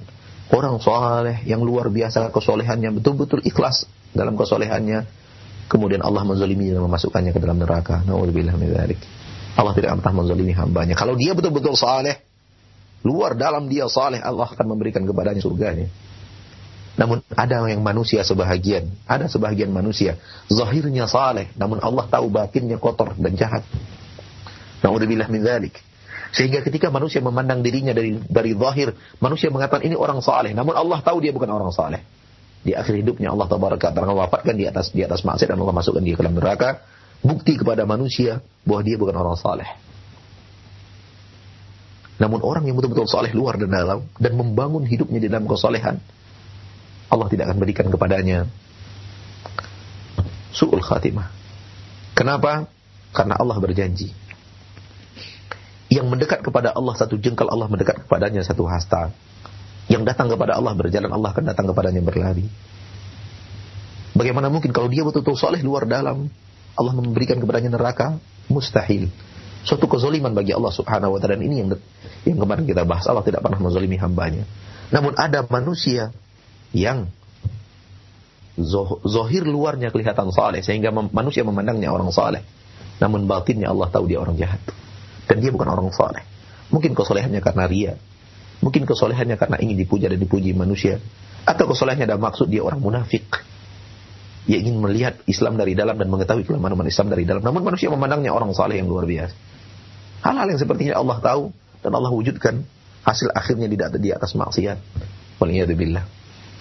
[0.53, 5.03] orang soleh yang luar biasa kesolehannya betul-betul ikhlas dalam kesolehannya
[5.67, 8.01] kemudian Allah menzalimi dan memasukkannya ke dalam neraka.
[8.07, 8.71] Nauzubillah min
[9.57, 10.93] Allah tidak pernah menzalimi hambanya.
[10.93, 12.21] Kalau dia betul-betul saleh,
[13.01, 15.89] luar dalam dia saleh, Allah akan memberikan kepadanya surganya.
[16.97, 20.17] Namun ada yang manusia sebahagian, ada sebahagian manusia
[20.49, 23.61] zahirnya saleh, namun Allah tahu batinnya kotor dan jahat.
[24.81, 25.77] Nauzubillah min dzalik.
[26.33, 31.01] Sehingga ketika manusia memandang dirinya dari dari zahir, manusia mengatakan ini orang saleh, namun Allah
[31.01, 32.01] tahu dia bukan orang saleh.
[32.65, 36.03] Di akhir hidupnya Allah tabaraka taala wafatkan di atas di atas maksiat dan Allah masukkan
[36.03, 36.83] dia ke dalam neraka,
[37.21, 39.69] bukti kepada manusia bahwa dia bukan orang saleh.
[42.17, 46.01] Namun orang yang betul-betul soleh luar dan dalam dan membangun hidupnya di dalam kesolehan,
[47.13, 48.49] Allah tidak akan berikan kepadanya
[50.49, 51.29] su'ul khatimah.
[52.17, 52.65] Kenapa?
[53.13, 54.09] Karena Allah berjanji.
[55.87, 59.13] Yang mendekat kepada Allah satu jengkal, Allah mendekat kepadanya satu hasta.
[59.87, 62.47] Yang datang kepada Allah berjalan, Allah akan datang kepadanya berlari.
[64.17, 66.27] Bagaimana mungkin kalau dia betul-betul soleh luar dalam,
[66.75, 68.19] Allah memberikan kepadanya neraka?
[68.51, 69.07] Mustahil.
[69.67, 71.35] Suatu kezoliman bagi Allah subhanahu wa ta'ala.
[71.35, 71.69] Dan ini yang,
[72.23, 73.03] yang kemarin kita bahas.
[73.07, 74.47] Allah tidak pernah menzolimi hambanya.
[74.91, 76.15] Namun ada manusia
[76.71, 77.11] yang
[79.03, 82.41] zohir luarnya kelihatan saleh sehingga manusia memandangnya orang saleh.
[82.97, 84.61] Namun batinnya Allah tahu dia orang jahat.
[85.27, 86.23] Dan dia bukan orang saleh.
[86.73, 87.93] Mungkin kesolehannya karena ria.
[88.61, 90.97] Mungkin kesolehannya karena ingin dipuja dan dipuji manusia.
[91.45, 93.23] Atau kesolehannya ada maksud dia orang munafik.
[94.47, 97.43] Dia ingin melihat Islam dari dalam dan mengetahui kelemahan Islam dari dalam.
[97.43, 99.35] Namun manusia memandangnya orang saleh yang luar biasa.
[100.23, 101.51] Hal-hal yang seperti ini Allah tahu
[101.83, 102.63] dan Allah wujudkan
[103.05, 104.79] hasil akhirnya tidak di atas maksiat.
[105.37, 106.03] Waliyadzubillah.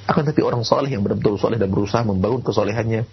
[0.07, 3.09] Akan tapi orang soleh yang benar-benar soleh dan berusaha membangun kesolehannya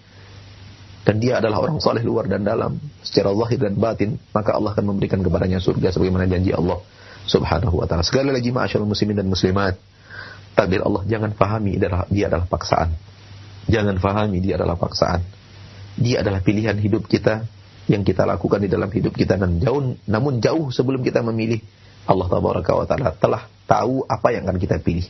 [1.04, 4.96] dan dia adalah orang soleh luar dan dalam secara zahir dan batin, maka Allah akan
[4.96, 6.80] memberikan kepadanya surga sebagaimana janji Allah
[7.24, 8.04] Subhanahu wa taala.
[8.04, 9.80] Sekali lagi ma'asyiral muslimin dan muslimat,
[10.52, 12.92] takdir Allah jangan fahami dia adalah paksaan.
[13.64, 15.24] Jangan fahami dia adalah paksaan.
[15.96, 17.48] Dia adalah pilihan hidup kita
[17.88, 21.60] yang kita lakukan di dalam hidup kita dan jauh namun jauh sebelum kita memilih
[22.04, 25.08] Allah tabaraka wa taala telah tahu apa yang akan kita pilih.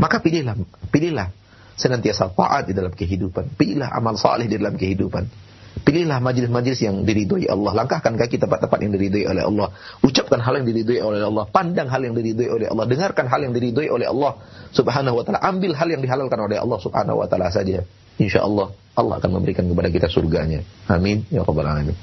[0.00, 0.58] Maka pilihlah,
[0.90, 1.30] pilihlah
[1.78, 3.54] senantiasa taat di dalam kehidupan.
[3.54, 5.51] Pilihlah amal saleh di dalam kehidupan.
[5.72, 7.72] Pilihlah majlis-majlis yang diridhoi Allah.
[7.72, 9.68] Langkahkan kaki tempat-tempat yang diridhoi oleh Allah.
[10.04, 11.44] Ucapkan hal yang diridhoi oleh Allah.
[11.48, 12.84] Pandang hal yang diridhoi oleh Allah.
[12.84, 14.36] Dengarkan hal yang diridhoi oleh Allah
[14.76, 15.40] subhanahu wa ta'ala.
[15.40, 17.82] Ambil hal yang dihalalkan oleh Allah subhanahu wa ta'ala saja.
[18.20, 20.60] Insya Allah, Allah akan memberikan kepada kita surganya.
[20.92, 21.24] Amin.
[21.32, 21.96] Ya Rabbal Alamin.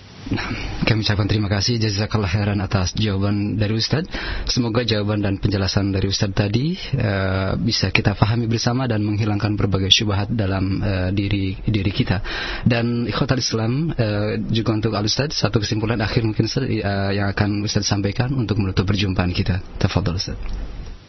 [0.85, 4.05] Kami ucapkan terima kasih jazakallah khairan atas jawaban dari Ustaz.
[4.45, 9.89] Semoga jawaban dan penjelasan dari Ustaz tadi uh, bisa kita pahami bersama dan menghilangkan berbagai
[9.89, 12.21] syubhat dalam uh, diri diri kita.
[12.61, 17.33] Dan ikhwatal Islam uh, juga untuk Al Ustaz satu kesimpulan akhir mungkin Ustaz, uh, yang
[17.33, 19.65] akan Ustaz sampaikan untuk menutup perjumpaan kita.
[19.81, 20.37] Tafadhol Ustaz.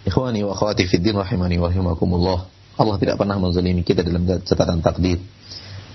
[0.08, 2.48] Ikhwani wa akhwati fid din rahimani wa rahimakumullah.
[2.80, 5.20] Allah tidak pernah menzalimi kita dalam catatan takdir.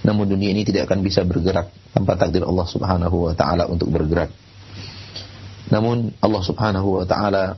[0.06, 4.30] Namun dunia ini tidak akan bisa bergerak tanpa takdir Allah Subhanahu wa taala untuk bergerak.
[5.74, 7.58] Namun Allah Subhanahu wa taala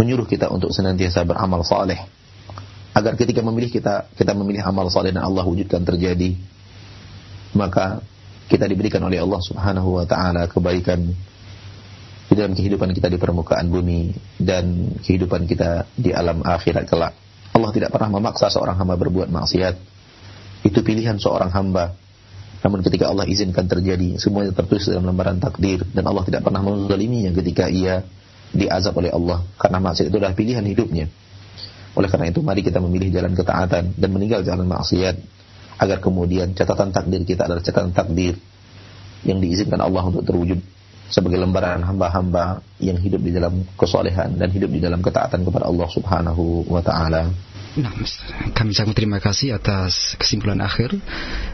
[0.00, 2.00] menyuruh kita untuk senantiasa beramal saleh
[2.96, 6.38] agar ketika memilih kita kita memilih amal saleh dan Allah wujudkan terjadi
[7.52, 8.00] maka
[8.48, 11.12] kita diberikan oleh Allah Subhanahu wa taala kebaikan
[12.28, 17.12] di dalam kehidupan kita di permukaan bumi dan kehidupan kita di alam akhirat kelak.
[17.52, 19.97] Allah tidak pernah memaksa seorang hamba berbuat maksiat
[20.66, 21.94] itu pilihan seorang hamba.
[22.58, 27.30] Namun ketika Allah izinkan terjadi, semuanya tertulis dalam lembaran takdir dan Allah tidak pernah menzaliminya
[27.30, 28.02] ketika ia
[28.50, 31.06] diazab oleh Allah karena maksiat itu adalah pilihan hidupnya.
[31.94, 35.16] Oleh karena itu mari kita memilih jalan ketaatan dan meninggal jalan maksiat
[35.78, 38.34] agar kemudian catatan takdir kita adalah catatan takdir
[39.22, 40.58] yang diizinkan Allah untuk terwujud
[41.08, 45.88] sebagai lembaran hamba-hamba yang hidup di dalam kesolehan dan hidup di dalam ketaatan kepada Allah
[45.88, 47.32] Subhanahu wa taala.
[47.78, 47.94] Nah,
[48.58, 50.98] kami sangat terima kasih atas kesimpulan akhir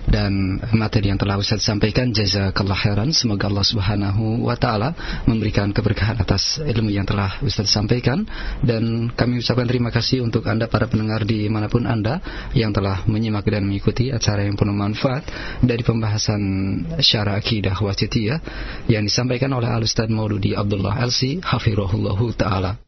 [0.09, 2.17] dan materi yang telah Ustaz sampaikan.
[2.17, 3.13] Jazakallah khairan.
[3.13, 4.97] Semoga Allah Subhanahu wa taala
[5.29, 8.25] memberikan keberkahan atas ilmu yang telah Ustaz sampaikan
[8.65, 12.25] dan kami ucapkan terima kasih untuk Anda para pendengar di mana pun Anda
[12.57, 15.29] yang telah menyimak dan mengikuti acara yang penuh manfaat
[15.61, 16.41] dari pembahasan
[17.05, 18.41] syara akidah wasitiyah
[18.89, 22.84] yang disampaikan oleh Al Ustaz Mauludi Abdullah Elsi hafirahullahu taala.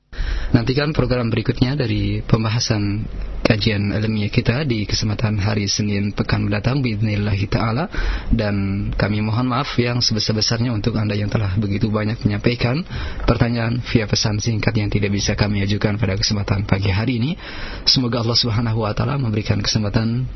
[0.54, 3.04] Nantikan program berikutnya dari pembahasan
[3.46, 7.86] kajian ilmiah kita di kesempatan hari Senin pekan mendatang Bismillahirrahmanirrahim taala
[8.34, 8.54] dan
[8.98, 12.82] kami mohon maaf yang sebesar-besarnya untuk Anda yang telah begitu banyak menyampaikan
[13.22, 17.38] pertanyaan via pesan singkat yang tidak bisa kami ajukan pada kesempatan pagi hari ini.
[17.86, 20.26] Semoga Allah Subhanahu wa taala memberikan kesempatan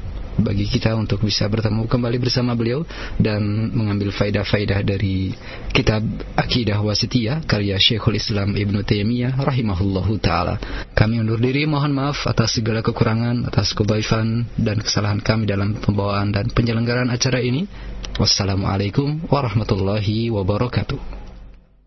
[0.41, 2.83] bagi kita untuk bisa bertemu kembali bersama beliau
[3.21, 5.33] dan mengambil faidah-faidah dari
[5.71, 6.03] kitab
[6.35, 10.57] Akidah Wasitiyah karya Syekhul Islam Ibn Taimiyah rahimahullahu taala.
[10.97, 16.33] Kami undur diri mohon maaf atas segala kekurangan, atas kebaifan dan kesalahan kami dalam pembawaan
[16.33, 17.69] dan penyelenggaraan acara ini.
[18.19, 21.20] Wassalamualaikum warahmatullahi wabarakatuh.